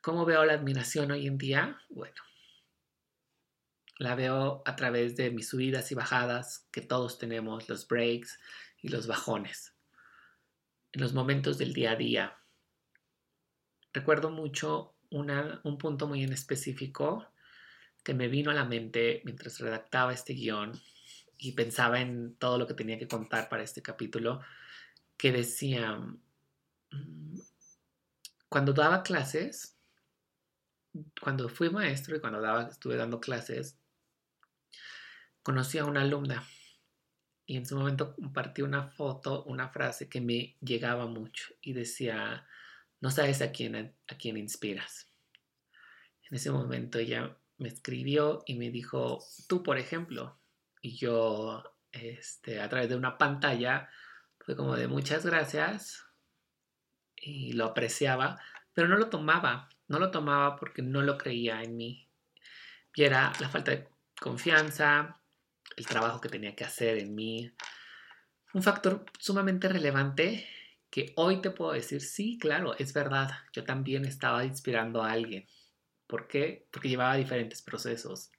¿Cómo 0.00 0.24
veo 0.24 0.44
la 0.44 0.54
admiración 0.54 1.12
hoy 1.12 1.28
en 1.28 1.38
día? 1.38 1.80
Bueno, 1.88 2.20
la 3.98 4.16
veo 4.16 4.62
a 4.66 4.74
través 4.74 5.16
de 5.16 5.30
mis 5.30 5.48
subidas 5.48 5.92
y 5.92 5.94
bajadas 5.94 6.66
que 6.72 6.80
todos 6.80 7.18
tenemos, 7.18 7.68
los 7.68 7.86
breaks 7.86 8.40
y 8.80 8.88
los 8.88 9.06
bajones, 9.06 9.76
en 10.90 11.02
los 11.02 11.14
momentos 11.14 11.56
del 11.56 11.72
día 11.72 11.92
a 11.92 11.96
día. 11.96 12.36
Recuerdo 13.92 14.30
mucho 14.30 14.91
un 15.12 15.78
punto 15.78 16.06
muy 16.08 16.22
en 16.22 16.32
específico 16.32 17.26
que 18.02 18.14
me 18.14 18.28
vino 18.28 18.50
a 18.50 18.54
la 18.54 18.64
mente 18.64 19.22
mientras 19.24 19.60
redactaba 19.60 20.12
este 20.12 20.32
guion 20.34 20.72
y 21.38 21.52
pensaba 21.52 22.00
en 22.00 22.34
todo 22.36 22.58
lo 22.58 22.66
que 22.66 22.74
tenía 22.74 22.98
que 22.98 23.08
contar 23.08 23.48
para 23.48 23.62
este 23.62 23.82
capítulo, 23.82 24.40
que 25.16 25.32
decía, 25.32 25.96
mm, 26.90 27.40
cuando 28.48 28.72
daba 28.72 29.02
clases, 29.02 29.76
cuando 31.20 31.48
fui 31.48 31.70
maestro 31.70 32.16
y 32.16 32.20
cuando 32.20 32.40
daba, 32.40 32.68
estuve 32.68 32.96
dando 32.96 33.20
clases, 33.20 33.78
conocí 35.42 35.78
a 35.78 35.84
una 35.84 36.02
alumna 36.02 36.44
y 37.46 37.56
en 37.56 37.66
su 37.66 37.76
momento 37.76 38.14
compartí 38.14 38.62
una 38.62 38.88
foto, 38.88 39.44
una 39.44 39.68
frase 39.68 40.08
que 40.08 40.20
me 40.20 40.56
llegaba 40.60 41.06
mucho 41.06 41.54
y 41.60 41.72
decía, 41.72 42.46
no 43.02 43.10
sabes 43.10 43.42
a 43.42 43.50
quién, 43.50 43.74
a 43.76 44.16
quién 44.16 44.36
inspiras. 44.36 45.08
En 46.30 46.36
ese 46.36 46.52
momento 46.52 46.98
ella 46.98 47.36
me 47.58 47.68
escribió 47.68 48.44
y 48.46 48.54
me 48.54 48.70
dijo, 48.70 49.18
tú 49.48 49.62
por 49.64 49.76
ejemplo, 49.76 50.40
y 50.80 50.96
yo 50.96 51.64
este, 51.90 52.60
a 52.60 52.68
través 52.68 52.88
de 52.88 52.96
una 52.96 53.18
pantalla 53.18 53.90
fue 54.38 54.56
como 54.56 54.76
de 54.76 54.86
muchas 54.86 55.26
gracias 55.26 56.04
y 57.16 57.52
lo 57.54 57.66
apreciaba, 57.66 58.40
pero 58.72 58.86
no 58.86 58.96
lo 58.96 59.08
tomaba, 59.08 59.68
no 59.88 59.98
lo 59.98 60.12
tomaba 60.12 60.56
porque 60.56 60.80
no 60.80 61.02
lo 61.02 61.18
creía 61.18 61.60
en 61.62 61.76
mí. 61.76 62.08
Y 62.94 63.02
era 63.02 63.32
la 63.40 63.48
falta 63.48 63.72
de 63.72 63.88
confianza, 64.20 65.20
el 65.76 65.86
trabajo 65.86 66.20
que 66.20 66.28
tenía 66.28 66.54
que 66.54 66.64
hacer 66.64 66.98
en 66.98 67.16
mí. 67.16 67.52
Un 68.54 68.62
factor 68.62 69.04
sumamente 69.18 69.68
relevante 69.68 70.46
que 70.92 71.14
hoy 71.16 71.40
te 71.40 71.50
puedo 71.50 71.72
decir, 71.72 72.02
sí, 72.02 72.38
claro, 72.38 72.76
es 72.78 72.92
verdad, 72.92 73.30
yo 73.54 73.64
también 73.64 74.04
estaba 74.04 74.44
inspirando 74.44 75.02
a 75.02 75.10
alguien. 75.10 75.48
¿Por 76.06 76.28
qué? 76.28 76.68
Porque 76.70 76.90
llevaba 76.90 77.16
diferentes 77.16 77.62
procesos. 77.62 78.30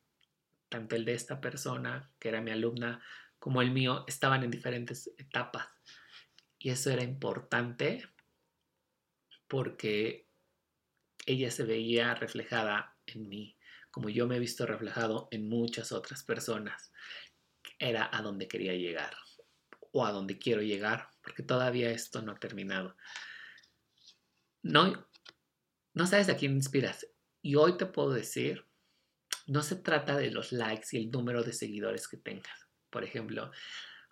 Tanto 0.69 0.95
el 0.95 1.03
de 1.03 1.13
esta 1.13 1.41
persona, 1.41 2.11
que 2.19 2.29
era 2.29 2.41
mi 2.41 2.51
alumna, 2.51 3.01
como 3.39 3.63
el 3.63 3.71
mío, 3.71 4.05
estaban 4.07 4.43
en 4.43 4.51
diferentes 4.51 5.09
etapas. 5.17 5.67
Y 6.59 6.69
eso 6.69 6.91
era 6.91 7.01
importante 7.01 8.07
porque 9.47 10.27
ella 11.25 11.49
se 11.49 11.63
veía 11.63 12.13
reflejada 12.13 12.95
en 13.07 13.29
mí, 13.29 13.57
como 13.89 14.09
yo 14.09 14.27
me 14.27 14.35
he 14.35 14.39
visto 14.39 14.67
reflejado 14.67 15.27
en 15.31 15.49
muchas 15.49 15.91
otras 15.91 16.21
personas. 16.21 16.91
Era 17.79 18.15
a 18.15 18.21
donde 18.21 18.47
quería 18.47 18.75
llegar 18.75 19.15
o 19.91 20.05
a 20.05 20.11
donde 20.11 20.37
quiero 20.37 20.61
llegar, 20.61 21.12
porque 21.23 21.43
todavía 21.43 21.89
esto 21.91 22.21
no 22.21 22.33
ha 22.33 22.39
terminado. 22.39 22.95
No, 24.62 25.07
no 25.93 26.07
sabes 26.07 26.29
a 26.29 26.38
quién 26.38 26.53
inspiras. 26.53 27.07
Y 27.41 27.55
hoy 27.55 27.77
te 27.77 27.86
puedo 27.86 28.12
decir, 28.12 28.67
no 29.47 29.62
se 29.62 29.75
trata 29.75 30.17
de 30.17 30.31
los 30.31 30.51
likes 30.51 30.88
y 30.91 30.97
el 30.97 31.12
número 31.12 31.43
de 31.43 31.53
seguidores 31.53 32.07
que 32.07 32.17
tengas. 32.17 32.67
Por 32.89 33.03
ejemplo, 33.03 33.51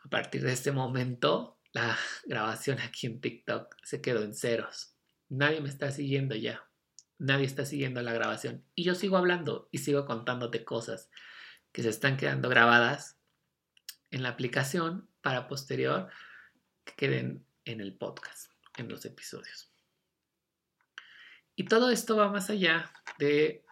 a 0.03 0.09
partir 0.09 0.41
de 0.41 0.53
este 0.53 0.71
momento, 0.71 1.59
la 1.73 1.97
grabación 2.25 2.79
aquí 2.79 3.07
en 3.07 3.21
TikTok 3.21 3.75
se 3.83 4.01
quedó 4.01 4.23
en 4.23 4.33
ceros. 4.33 4.95
Nadie 5.29 5.61
me 5.61 5.69
está 5.69 5.91
siguiendo 5.91 6.35
ya 6.35 6.65
nadie 7.21 7.45
está 7.45 7.65
siguiendo 7.65 8.01
la 8.01 8.13
grabación. 8.13 8.65
Y 8.73 8.83
yo 8.83 8.95
sigo 8.95 9.15
hablando 9.15 9.69
y 9.71 9.77
sigo 9.77 10.05
contándote 10.05 10.65
cosas 10.65 11.09
que 11.71 11.83
se 11.83 11.89
están 11.89 12.17
quedando 12.17 12.49
grabadas 12.49 13.19
en 14.09 14.23
la 14.23 14.29
aplicación 14.29 15.07
para 15.21 15.47
posterior 15.47 16.09
que 16.83 16.93
queden 16.95 17.45
en 17.65 17.81
el 17.81 17.97
podcast, 17.97 18.51
en 18.77 18.89
los 18.89 19.05
episodios. 19.05 19.71
Y 21.55 21.65
todo 21.65 21.91
esto 21.91 22.15
va 22.15 22.29
más 22.29 22.49
allá 22.49 22.91
de 23.19 23.63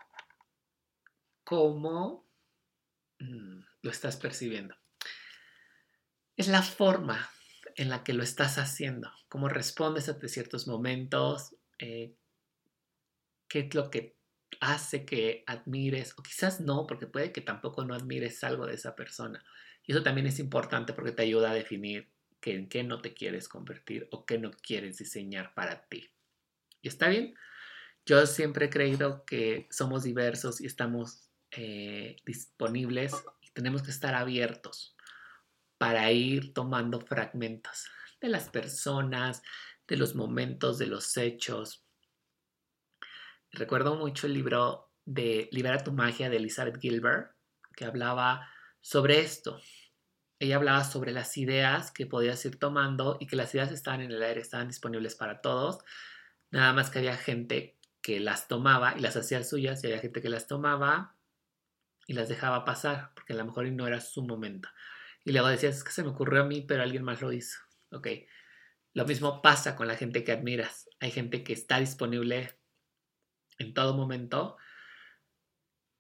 cómo 1.44 2.30
mm, 3.20 3.62
lo 3.82 3.90
estás 3.90 4.18
percibiendo. 4.18 4.76
Es 6.38 6.48
la 6.48 6.62
forma 6.62 7.30
en 7.76 7.90
la 7.90 8.04
que 8.04 8.14
lo 8.14 8.24
estás 8.24 8.58
haciendo, 8.58 9.12
cómo 9.28 9.50
respondes 9.50 10.10
a 10.10 10.20
ciertos 10.28 10.68
momentos, 10.68 11.56
eh, 11.80 12.14
qué 13.48 13.60
es 13.60 13.74
lo 13.74 13.90
que 13.90 14.18
hace 14.60 15.06
que 15.06 15.44
admires, 15.48 16.14
o 16.18 16.24
quizás 16.24 16.60
no, 16.60 16.86
porque 16.88 17.08
puede 17.08 17.32
que 17.32 17.42
tampoco 17.42 17.86
no 17.86 17.94
admires 17.94 18.44
algo 18.44 18.66
de 18.66 18.76
esa 18.76 18.96
persona. 18.96 19.44
Y 19.84 19.94
eso 19.94 20.04
también 20.04 20.28
es 20.28 20.40
importante 20.40 20.94
porque 20.94 21.12
te 21.12 21.24
ayuda 21.24 21.52
a 21.52 21.56
definir 21.56 22.12
que 22.40 22.56
en 22.56 22.70
qué 22.70 22.84
no 22.84 23.02
te 23.02 23.14
quieres 23.14 23.48
convertir 23.48 24.08
o 24.12 24.26
qué 24.26 24.38
no 24.38 24.52
quieres 24.52 24.98
diseñar 24.98 25.54
para 25.54 25.88
ti. 25.88 26.10
¿Y 26.82 26.88
está 26.88 27.10
bien? 27.10 27.36
Yo 28.06 28.26
siempre 28.26 28.68
he 28.68 28.70
creído 28.70 29.26
que 29.26 29.68
somos 29.70 30.04
diversos 30.04 30.62
y 30.62 30.66
estamos 30.66 31.30
eh, 31.52 32.16
disponibles 32.26 33.14
y 33.42 33.52
tenemos 33.52 33.84
que 33.84 33.92
estar 33.92 34.16
abiertos 34.16 34.96
para 35.78 36.12
ir 36.12 36.54
tomando 36.54 37.02
fragmentos 37.02 37.88
de 38.22 38.30
las 38.30 38.50
personas, 38.50 39.42
de 39.88 39.98
los 39.98 40.16
momentos, 40.16 40.78
de 40.78 40.88
los 40.88 41.16
hechos, 41.18 41.86
recuerdo 43.52 43.96
mucho 43.96 44.28
el 44.28 44.34
libro 44.34 44.92
de 45.06 45.50
Libera 45.52 45.84
tu 45.84 45.92
magia 45.92 46.30
de 46.30 46.38
Elizabeth 46.38 46.80
Gilbert, 46.80 47.32
que 47.76 47.86
hablaba 47.86 48.48
sobre 48.82 49.20
esto. 49.20 49.60
Ella 50.40 50.56
hablaba 50.56 50.84
sobre 50.86 51.12
las 51.12 51.38
ideas 51.38 51.92
que 51.92 52.06
podías 52.06 52.44
ir 52.46 52.58
tomando 52.58 53.18
y 53.20 53.28
que 53.28 53.36
las 53.36 53.54
ideas 53.54 53.72
estaban 53.72 54.02
en 54.02 54.12
el 54.12 54.24
aire, 54.24 54.40
estaban 54.40 54.68
disponibles 54.68 55.16
para 55.16 55.42
todos. 55.42 55.80
Nada 56.50 56.74
más 56.74 56.90
que 56.90 57.00
había 57.00 57.18
gente 57.18 57.78
que 58.02 58.20
las 58.20 58.48
tomaba 58.48 58.96
y 58.98 59.02
las 59.02 59.18
hacía 59.18 59.44
suyas 59.44 59.84
y 59.84 59.88
había 59.88 60.00
gente 60.00 60.22
que 60.22 60.30
las 60.30 60.48
tomaba 60.48 61.18
y 62.08 62.14
las 62.14 62.30
dejaba 62.30 62.64
pasar 62.64 63.12
porque 63.14 63.34
a 63.34 63.36
lo 63.36 63.46
mejor 63.46 63.70
no 63.72 63.86
era 63.86 64.00
su 64.00 64.24
momento. 64.24 64.70
Y 65.26 65.34
luego 65.34 65.50
decías, 65.50 65.78
es 65.78 65.84
que 65.84 65.92
se 65.92 66.04
me 66.04 66.10
ocurrió 66.10 66.42
a 66.42 66.46
mí, 66.46 66.62
pero 66.62 66.82
alguien 66.82 67.04
más 67.04 67.22
lo 67.22 67.32
hizo. 67.34 67.60
Ok. 67.92 68.08
Lo 68.94 69.06
mismo 69.06 69.42
pasa 69.42 69.76
con 69.76 69.88
la 69.88 69.96
gente 69.96 70.24
que 70.24 70.32
admiras. 70.32 70.90
Hay 71.00 71.12
gente 71.12 71.44
que 71.44 71.54
está 71.54 71.80
disponible 71.80 72.58
en 73.60 73.74
todo 73.74 73.96
momento 73.96 74.58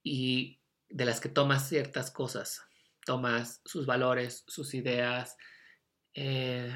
y 0.01 0.61
de 0.89 1.05
las 1.05 1.19
que 1.19 1.29
tomas 1.29 1.67
ciertas 1.67 2.09
cosas, 2.09 2.68
tomas 3.09 3.59
sus 3.65 3.87
valores, 3.87 4.43
sus 4.45 4.75
ideas, 4.75 5.35
eh, 6.13 6.71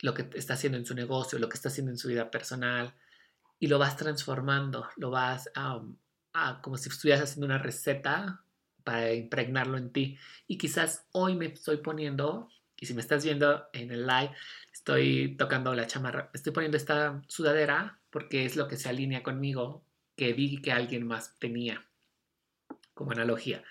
lo 0.00 0.12
que 0.12 0.28
está 0.34 0.54
haciendo 0.54 0.76
en 0.76 0.84
su 0.84 0.92
negocio, 0.92 1.38
lo 1.38 1.48
que 1.48 1.54
está 1.54 1.68
haciendo 1.68 1.92
en 1.92 1.98
su 1.98 2.08
vida 2.08 2.32
personal 2.32 2.96
y 3.60 3.68
lo 3.68 3.78
vas 3.78 3.96
transformando, 3.96 4.88
lo 4.96 5.10
vas 5.10 5.48
a, 5.54 5.80
como 6.62 6.76
si 6.76 6.88
estuvieras 6.88 7.22
haciendo 7.22 7.46
una 7.46 7.58
receta 7.58 8.44
para 8.82 9.14
impregnarlo 9.14 9.78
en 9.78 9.92
ti. 9.92 10.18
Y 10.48 10.58
quizás 10.58 11.06
hoy 11.12 11.36
me 11.36 11.46
estoy 11.46 11.76
poniendo, 11.76 12.48
y 12.76 12.86
si 12.86 12.94
me 12.94 13.00
estás 13.00 13.22
viendo 13.22 13.68
en 13.72 13.92
el 13.92 14.04
live, 14.04 14.34
estoy 14.72 15.36
tocando 15.36 15.72
la 15.76 15.86
chamarra, 15.86 16.28
estoy 16.34 16.52
poniendo 16.52 16.76
esta 16.76 17.22
sudadera 17.28 18.00
porque 18.10 18.46
es 18.46 18.56
lo 18.56 18.66
que 18.66 18.76
se 18.76 18.88
alinea 18.88 19.22
conmigo, 19.22 19.86
que 20.16 20.32
vi 20.32 20.60
que 20.60 20.72
alguien 20.72 21.06
más 21.06 21.38
tenía 21.38 21.88
como 22.94 23.12
analogía. 23.12 23.62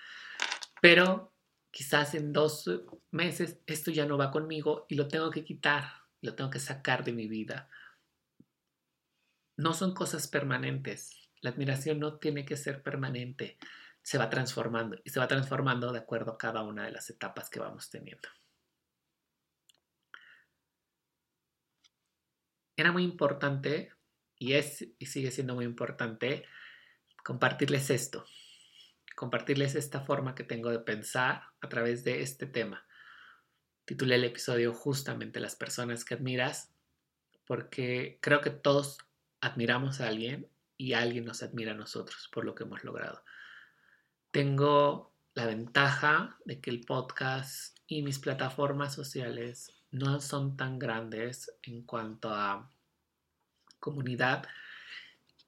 Pero 0.80 1.31
quizás 1.72 2.14
en 2.14 2.32
dos 2.32 2.70
meses 3.10 3.58
esto 3.66 3.90
ya 3.90 4.06
no 4.06 4.18
va 4.18 4.30
conmigo 4.30 4.86
y 4.88 4.94
lo 4.94 5.08
tengo 5.08 5.30
que 5.30 5.42
quitar, 5.42 5.84
lo 6.20 6.34
tengo 6.36 6.50
que 6.50 6.60
sacar 6.60 7.02
de 7.02 7.12
mi 7.12 7.26
vida. 7.26 7.68
No 9.56 9.72
son 9.72 9.94
cosas 9.94 10.28
permanentes. 10.28 11.16
La 11.40 11.50
admiración 11.50 11.98
no 11.98 12.18
tiene 12.18 12.44
que 12.44 12.56
ser 12.56 12.82
permanente. 12.82 13.58
Se 14.02 14.18
va 14.18 14.28
transformando 14.28 14.98
y 15.02 15.10
se 15.10 15.18
va 15.18 15.26
transformando 15.26 15.92
de 15.92 15.98
acuerdo 15.98 16.32
a 16.32 16.38
cada 16.38 16.62
una 16.62 16.84
de 16.84 16.92
las 16.92 17.08
etapas 17.10 17.48
que 17.48 17.60
vamos 17.60 17.90
teniendo. 17.90 18.28
Era 22.76 22.92
muy 22.92 23.04
importante 23.04 23.92
y 24.36 24.54
es 24.54 24.86
y 24.98 25.06
sigue 25.06 25.30
siendo 25.30 25.54
muy 25.54 25.64
importante 25.64 26.44
compartirles 27.22 27.90
esto, 27.90 28.26
compartirles 29.22 29.76
esta 29.76 30.00
forma 30.00 30.34
que 30.34 30.42
tengo 30.42 30.70
de 30.70 30.80
pensar 30.80 31.44
a 31.60 31.68
través 31.68 32.02
de 32.02 32.22
este 32.22 32.44
tema. 32.44 32.84
Titulé 33.84 34.16
el 34.16 34.24
episodio 34.24 34.74
justamente 34.74 35.38
Las 35.38 35.54
personas 35.54 36.04
que 36.04 36.14
admiras, 36.14 36.74
porque 37.46 38.18
creo 38.20 38.40
que 38.40 38.50
todos 38.50 38.98
admiramos 39.40 40.00
a 40.00 40.08
alguien 40.08 40.48
y 40.76 40.94
alguien 40.94 41.24
nos 41.24 41.44
admira 41.44 41.70
a 41.70 41.76
nosotros 41.76 42.28
por 42.32 42.44
lo 42.44 42.56
que 42.56 42.64
hemos 42.64 42.82
logrado. 42.82 43.22
Tengo 44.32 45.14
la 45.34 45.46
ventaja 45.46 46.36
de 46.44 46.60
que 46.60 46.70
el 46.70 46.80
podcast 46.80 47.78
y 47.86 48.02
mis 48.02 48.18
plataformas 48.18 48.92
sociales 48.92 49.72
no 49.92 50.20
son 50.20 50.56
tan 50.56 50.80
grandes 50.80 51.56
en 51.62 51.84
cuanto 51.84 52.34
a 52.34 52.68
comunidad 53.78 54.48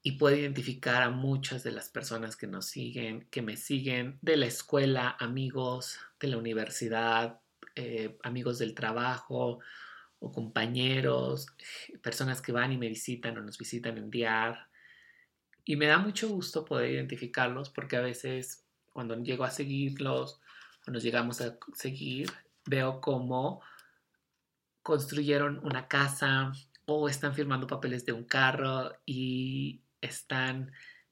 y 0.07 0.11
puedo 0.11 0.35
identificar 0.35 1.01
a 1.01 1.09
muchas 1.09 1.63
de 1.63 1.71
las 1.71 1.89
personas 1.89 2.35
que 2.35 2.45
nos 2.45 2.67
siguen, 2.67 3.27
que 3.31 3.41
me 3.41 3.57
siguen 3.57 4.19
de 4.21 4.37
la 4.37 4.45
escuela, 4.45 5.17
amigos 5.19 5.97
de 6.19 6.27
la 6.27 6.37
universidad, 6.37 7.39
eh, 7.73 8.15
amigos 8.21 8.59
del 8.59 8.75
trabajo 8.75 9.61
o 10.19 10.31
compañeros, 10.31 11.47
personas 12.03 12.39
que 12.43 12.51
van 12.51 12.71
y 12.71 12.77
me 12.77 12.87
visitan 12.87 13.35
o 13.39 13.41
nos 13.41 13.57
visitan 13.57 13.97
en 13.97 14.11
diar. 14.11 14.69
Y 15.63 15.75
me 15.75 15.87
da 15.87 15.97
mucho 15.97 16.29
gusto 16.29 16.65
poder 16.65 16.91
identificarlos 16.91 17.71
porque 17.71 17.97
a 17.97 18.01
veces 18.01 18.63
cuando 18.93 19.19
llego 19.23 19.43
a 19.43 19.49
seguirlos 19.49 20.39
o 20.85 20.91
nos 20.91 21.01
llegamos 21.01 21.41
a 21.41 21.57
seguir, 21.73 22.29
veo 22.67 23.01
cómo 23.01 23.63
construyeron 24.83 25.65
una 25.65 25.87
casa 25.87 26.51
o 26.85 27.09
están 27.09 27.33
firmando 27.33 27.65
papeles 27.65 28.05
de 28.05 28.11
un 28.11 28.25
carro 28.25 28.91
y 29.03 29.81
están 30.05 30.71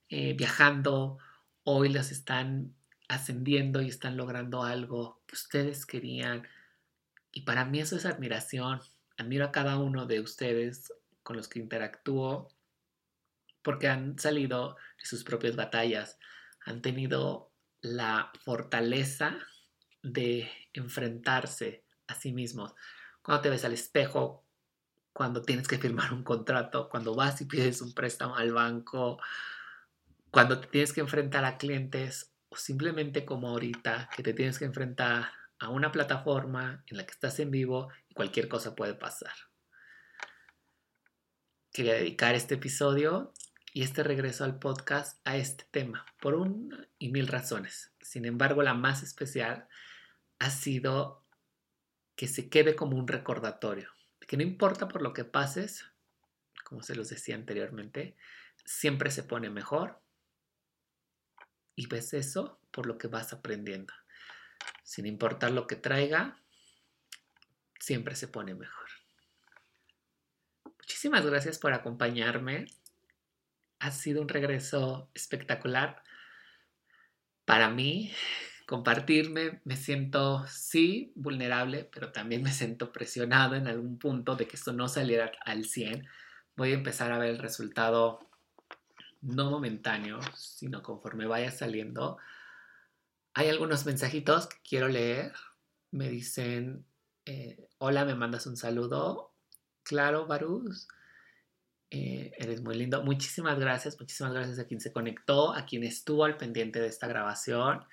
eh, 0.10 0.34
viajando, 0.34 1.18
hoy 1.64 1.90
las 1.90 2.12
están 2.12 2.76
ascendiendo 3.08 3.82
y 3.82 3.90
están 3.90 4.18
logrando 4.18 4.64
algo 4.64 5.22
que 5.28 5.36
ustedes 5.36 5.86
querían. 5.86 6.48
Y 7.32 7.42
para 7.42 7.66
mí 7.66 7.80
eso 7.80 7.96
es 7.96 8.06
admiración. 8.06 8.82
Admiro 9.18 9.46
a 9.46 9.52
cada 9.52 9.78
uno 9.78 10.06
de 10.06 10.20
ustedes 10.20 10.94
con 11.24 11.38
los 11.38 11.48
que 11.48 11.60
interactúo 11.60 12.50
porque 13.64 13.88
han 13.88 14.20
salido 14.20 14.76
de 15.00 15.06
sus 15.06 15.24
propias 15.24 15.56
batallas, 15.56 16.20
han 16.66 16.82
tenido 16.82 17.52
la 17.82 18.32
fortaleza 18.44 19.38
de 20.04 20.50
enfrentarse 20.74 21.86
a 22.08 22.14
sí 22.14 22.34
mismos. 22.34 22.74
Cuando 23.22 23.42
te 23.42 23.50
ves 23.50 23.66
al 23.66 23.74
espejo, 23.74 24.43
cuando 25.14 25.44
tienes 25.44 25.68
que 25.68 25.78
firmar 25.78 26.12
un 26.12 26.24
contrato, 26.24 26.90
cuando 26.90 27.16
vas 27.16 27.40
y 27.40 27.46
pides 27.46 27.82
un 27.82 27.94
préstamo 27.94 28.36
al 28.36 28.52
banco, 28.52 29.22
cuando 30.32 30.60
te 30.60 30.68
tienes 30.68 30.92
que 30.92 31.02
enfrentar 31.02 31.46
a 31.46 31.58
clientes 31.58 32.34
o 32.50 32.58
simplemente 32.58 33.24
como 33.24 33.50
ahorita 33.50 34.10
que 34.16 34.24
te 34.24 34.34
tienes 34.34 34.58
que 34.58 34.66
enfrentar 34.66 35.32
a 35.60 35.70
una 35.70 35.92
plataforma 35.92 36.84
en 36.88 36.98
la 36.98 37.06
que 37.06 37.12
estás 37.12 37.40
en 37.40 37.52
vivo 37.52 37.90
y 38.10 38.16
cualquier 38.16 38.48
cosa 38.48 38.76
puede 38.76 38.96
pasar. 38.96 39.34
Quería 41.72 41.94
dedicar 41.94 42.36
este 42.36 42.56
episodio 42.56 43.34
y 43.72 43.84
este 43.84 44.04
regreso 44.04 44.44
al 44.44 44.60
podcast 44.60 45.20
a 45.26 45.38
este 45.38 45.66
tema 45.72 46.06
por 46.20 46.36
un 46.36 46.88
y 46.98 47.12
mil 47.12 47.28
razones. 47.28 47.94
Sin 48.02 48.26
embargo, 48.26 48.62
la 48.64 48.74
más 48.74 49.04
especial 49.04 49.68
ha 50.40 50.50
sido 50.50 51.24
que 52.16 52.28
se 52.28 52.50
quede 52.50 52.76
como 52.76 52.98
un 52.98 53.08
recordatorio 53.08 53.90
que 54.28 54.38
no 54.38 54.44
importa 54.44 54.88
por 54.88 55.02
lo 55.02 55.14
que 55.14 55.26
pases, 55.26 55.86
como 56.64 56.82
se 56.82 56.96
los 56.96 57.10
decía 57.10 57.36
anteriormente, 57.36 58.16
siempre 58.66 59.12
se 59.12 59.24
pone 59.24 59.50
mejor 59.50 60.02
y 61.76 61.88
ves 61.88 62.14
eso 62.14 62.60
por 62.72 62.86
lo 62.86 62.98
que 62.98 63.08
vas 63.08 63.34
aprendiendo. 63.34 63.94
Sin 64.84 65.06
importar 65.06 65.52
lo 65.52 65.68
que 65.68 65.76
traiga, 65.76 66.42
siempre 67.80 68.16
se 68.16 68.28
pone 68.28 68.56
mejor. 68.56 68.90
Muchísimas 70.78 71.26
gracias 71.26 71.60
por 71.60 71.74
acompañarme. 71.74 72.66
Ha 73.80 73.92
sido 73.92 74.22
un 74.22 74.30
regreso 74.30 75.10
espectacular 75.14 76.04
para 77.46 77.70
mí 77.70 78.14
compartirme, 78.66 79.62
me 79.66 79.76
siento, 79.76 80.46
sí, 80.48 81.12
vulnerable, 81.16 81.90
pero 81.92 82.12
también 82.12 82.44
me 82.44 82.52
siento 82.52 82.92
presionado 82.92 83.56
en 83.56 83.68
algún 83.68 83.98
punto 83.98 84.36
de 84.36 84.48
que 84.48 84.56
esto 84.56 84.74
no 84.74 84.88
saliera 84.88 85.32
al 85.46 85.66
100. 85.66 86.08
Voy 86.56 86.72
a 86.72 86.76
empezar 86.76 87.12
a 87.12 87.18
ver 87.18 87.30
el 87.30 87.40
resultado 87.40 88.20
no 89.22 89.50
momentáneo, 89.50 90.20
sino 90.36 90.82
conforme 90.82 91.26
vaya 91.26 91.52
saliendo. 91.52 92.18
Hay 93.34 93.50
algunos 93.50 93.86
mensajitos 93.86 94.48
que 94.48 94.58
quiero 94.68 94.88
leer. 94.88 95.34
Me 95.92 96.10
dicen, 96.10 96.86
eh, 97.26 97.68
hola, 97.80 98.06
me 98.06 98.16
mandas 98.16 98.46
un 98.48 98.58
saludo. 98.58 99.34
Claro, 99.84 100.28
Barús. 100.28 100.88
Eh, 101.90 102.32
eres 102.38 102.62
muy 102.62 102.76
lindo. 102.76 103.04
Muchísimas 103.04 103.60
gracias, 103.60 104.00
muchísimas 104.00 104.34
gracias 104.34 104.60
a 104.60 104.66
quien 104.66 104.82
se 104.82 104.92
conectó, 104.92 105.54
a 105.54 105.66
quien 105.66 105.84
estuvo 105.84 106.26
al 106.26 106.38
pendiente 106.38 106.80
de 106.80 106.88
esta 106.88 107.08
grabación 107.08 107.86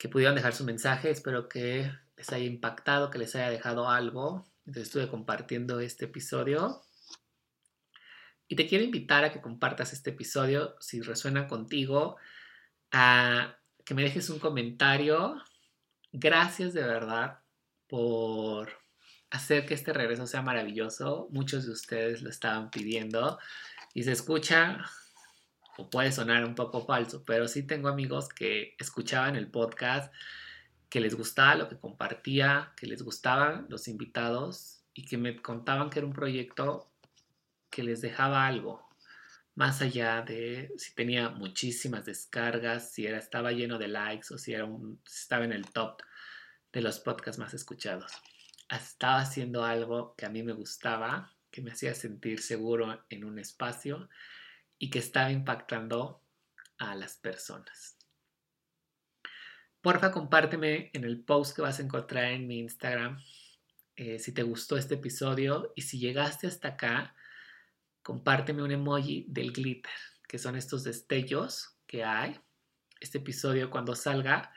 que 0.00 0.08
pudieron 0.08 0.34
dejar 0.34 0.54
su 0.54 0.64
mensaje. 0.64 1.10
Espero 1.10 1.46
que 1.46 1.92
les 2.16 2.32
haya 2.32 2.46
impactado, 2.46 3.10
que 3.10 3.18
les 3.18 3.36
haya 3.36 3.50
dejado 3.50 3.90
algo. 3.90 4.50
Entonces 4.60 4.84
estuve 4.84 5.10
compartiendo 5.10 5.78
este 5.78 6.06
episodio. 6.06 6.80
Y 8.48 8.56
te 8.56 8.66
quiero 8.66 8.82
invitar 8.82 9.24
a 9.24 9.30
que 9.30 9.42
compartas 9.42 9.92
este 9.92 10.08
episodio 10.08 10.74
si 10.80 11.02
resuena 11.02 11.46
contigo, 11.46 12.16
a 12.90 13.58
que 13.84 13.92
me 13.92 14.02
dejes 14.02 14.30
un 14.30 14.38
comentario. 14.38 15.36
Gracias 16.12 16.72
de 16.72 16.82
verdad 16.82 17.40
por 17.86 18.70
hacer 19.28 19.66
que 19.66 19.74
este 19.74 19.92
regreso 19.92 20.26
sea 20.26 20.40
maravilloso. 20.40 21.28
Muchos 21.30 21.66
de 21.66 21.72
ustedes 21.72 22.22
lo 22.22 22.30
estaban 22.30 22.70
pidiendo 22.70 23.38
y 23.92 24.04
se 24.04 24.12
escucha 24.12 24.78
puede 25.88 26.12
sonar 26.12 26.44
un 26.44 26.54
poco 26.54 26.84
falso, 26.84 27.22
pero 27.24 27.48
sí 27.48 27.62
tengo 27.62 27.88
amigos 27.88 28.28
que 28.28 28.74
escuchaban 28.78 29.36
el 29.36 29.50
podcast, 29.50 30.12
que 30.90 31.00
les 31.00 31.14
gustaba 31.14 31.54
lo 31.54 31.68
que 31.68 31.78
compartía, 31.78 32.72
que 32.76 32.86
les 32.86 33.02
gustaban 33.02 33.66
los 33.70 33.88
invitados 33.88 34.82
y 34.92 35.06
que 35.06 35.16
me 35.16 35.40
contaban 35.40 35.88
que 35.88 36.00
era 36.00 36.06
un 36.06 36.12
proyecto 36.12 36.90
que 37.70 37.84
les 37.84 38.00
dejaba 38.00 38.46
algo, 38.46 38.88
más 39.54 39.80
allá 39.80 40.22
de 40.22 40.72
si 40.76 40.94
tenía 40.94 41.30
muchísimas 41.30 42.04
descargas, 42.04 42.92
si 42.92 43.06
era, 43.06 43.18
estaba 43.18 43.52
lleno 43.52 43.78
de 43.78 43.88
likes 43.88 44.34
o 44.34 44.38
si, 44.38 44.52
era 44.52 44.68
estaba 45.06 45.44
en 45.44 45.52
el 45.52 45.70
top 45.70 46.02
de 46.72 46.80
los 46.82 46.98
podcasts 46.98 47.38
más 47.38 47.54
escuchados. 47.54 48.12
Estaba 48.68 49.20
haciendo 49.20 49.64
algo 49.64 50.14
que 50.16 50.26
a 50.26 50.30
mí 50.30 50.42
me 50.42 50.52
gustaba, 50.52 51.32
que 51.50 51.62
me 51.62 51.72
hacía 51.72 51.94
sentir 51.94 52.40
seguro 52.40 53.04
en 53.10 53.24
un 53.24 53.38
espacio 53.38 54.08
y 54.80 54.90
que 54.90 54.98
estaba 54.98 55.30
impactando 55.30 56.24
a 56.78 56.96
las 56.96 57.16
personas. 57.18 57.98
Porfa, 59.80 60.10
compárteme 60.10 60.90
en 60.92 61.04
el 61.04 61.22
post 61.22 61.54
que 61.54 61.62
vas 61.62 61.78
a 61.78 61.82
encontrar 61.82 62.32
en 62.32 62.48
mi 62.48 62.58
Instagram 62.58 63.22
eh, 63.94 64.18
si 64.18 64.32
te 64.32 64.42
gustó 64.42 64.78
este 64.78 64.94
episodio 64.94 65.74
y 65.76 65.82
si 65.82 65.98
llegaste 65.98 66.46
hasta 66.46 66.68
acá, 66.68 67.14
compárteme 68.02 68.62
un 68.62 68.72
emoji 68.72 69.26
del 69.28 69.52
glitter, 69.52 69.92
que 70.26 70.38
son 70.38 70.56
estos 70.56 70.84
destellos 70.84 71.76
que 71.86 72.02
hay. 72.02 72.40
Este 72.98 73.18
episodio 73.18 73.68
cuando 73.68 73.94
salga 73.94 74.54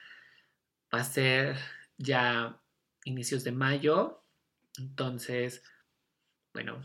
va 0.93 0.99
a 1.01 1.03
ser 1.03 1.57
ya 1.97 2.61
inicios 3.03 3.43
de 3.43 3.51
mayo, 3.51 4.23
entonces, 4.77 5.61
bueno, 6.53 6.81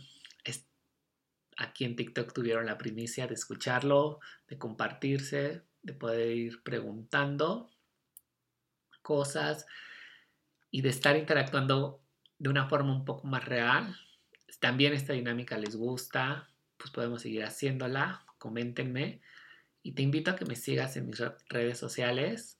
aquí 1.59 1.85
en 1.85 1.97
TikTok 1.97 2.33
tuvieron 2.33 2.67
la 2.67 2.79
primicia 2.79 3.27
de 3.27 3.35
escucharlo, 3.35 4.21
de 4.47 4.57
compartirse, 4.59 5.63
de 5.83 5.93
poder 5.93 6.31
ir 6.31 6.63
preguntando 6.63 7.71
cosas 9.03 9.67
y 10.71 10.83
de 10.83 10.91
estar 10.91 11.17
interactuando 11.17 12.01
de 12.39 12.49
una 12.49 12.69
forma 12.69 12.93
un 12.93 13.05
poco 13.05 13.27
más 13.27 13.45
real. 13.45 13.97
También 14.61 14.93
esta 14.93 15.13
dinámica 15.15 15.59
les 15.59 15.75
gusta, 15.77 16.49
pues 16.77 16.91
podemos 16.91 17.23
seguir 17.23 17.45
haciéndola, 17.45 18.25
coméntenme. 18.39 19.21
Y 19.83 19.93
te 19.93 20.03
invito 20.03 20.31
a 20.31 20.37
que 20.37 20.45
me 20.45 20.57
sigas 20.57 20.97
en 20.97 21.07
mis 21.07 21.21
redes 21.49 21.79
sociales, 21.79 22.59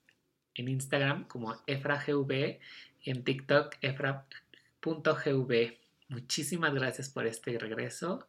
en 0.55 0.69
Instagram 0.69 1.29
como 1.29 1.57
EfraGV 1.67 2.59
y 3.03 3.11
en 3.11 3.23
TikTok 3.23 3.77
efra.gv. 3.81 5.79
Muchísimas 6.09 6.75
gracias 6.75 7.11
por 7.11 7.27
este 7.27 7.59
regreso. 7.59 8.27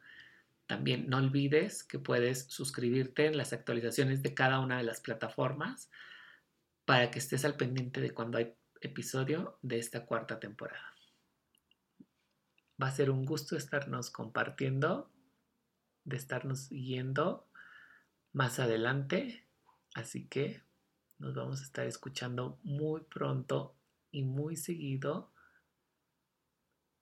También 0.69 1.09
no 1.09 1.17
olvides 1.17 1.83
que 1.83 1.97
puedes 1.97 2.43
suscribirte 2.43 3.25
en 3.25 3.37
las 3.37 3.53
actualizaciones 3.53 4.21
de 4.21 4.35
cada 4.35 4.59
una 4.59 4.77
de 4.77 4.83
las 4.83 5.01
plataformas 5.01 5.89
para 6.85 7.09
que 7.09 7.17
estés 7.17 7.43
al 7.43 7.57
pendiente 7.57 8.01
de 8.01 8.13
cuando 8.13 8.37
hay 8.37 8.53
episodio 8.79 9.57
de 9.63 9.79
esta 9.79 10.05
cuarta 10.05 10.39
temporada. 10.39 10.93
Va 12.79 12.85
a 12.85 12.91
ser 12.91 13.09
un 13.09 13.25
gusto 13.25 13.57
estarnos 13.57 14.11
compartiendo, 14.11 15.11
de 16.03 16.17
estarnos 16.17 16.69
yendo 16.69 17.49
más 18.31 18.59
adelante. 18.59 19.47
Así 19.95 20.27
que 20.27 20.61
nos 21.17 21.33
vamos 21.33 21.61
a 21.61 21.63
estar 21.63 21.87
escuchando 21.87 22.59
muy 22.61 23.01
pronto 23.01 23.75
y 24.11 24.21
muy 24.21 24.55
seguido 24.55 25.33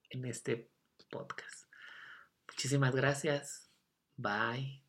en 0.09 0.23
este 0.23 0.71
podcast. 1.09 1.66
Muchísimas 2.57 2.93
gracias. 2.95 3.69
Bye. 4.17 4.86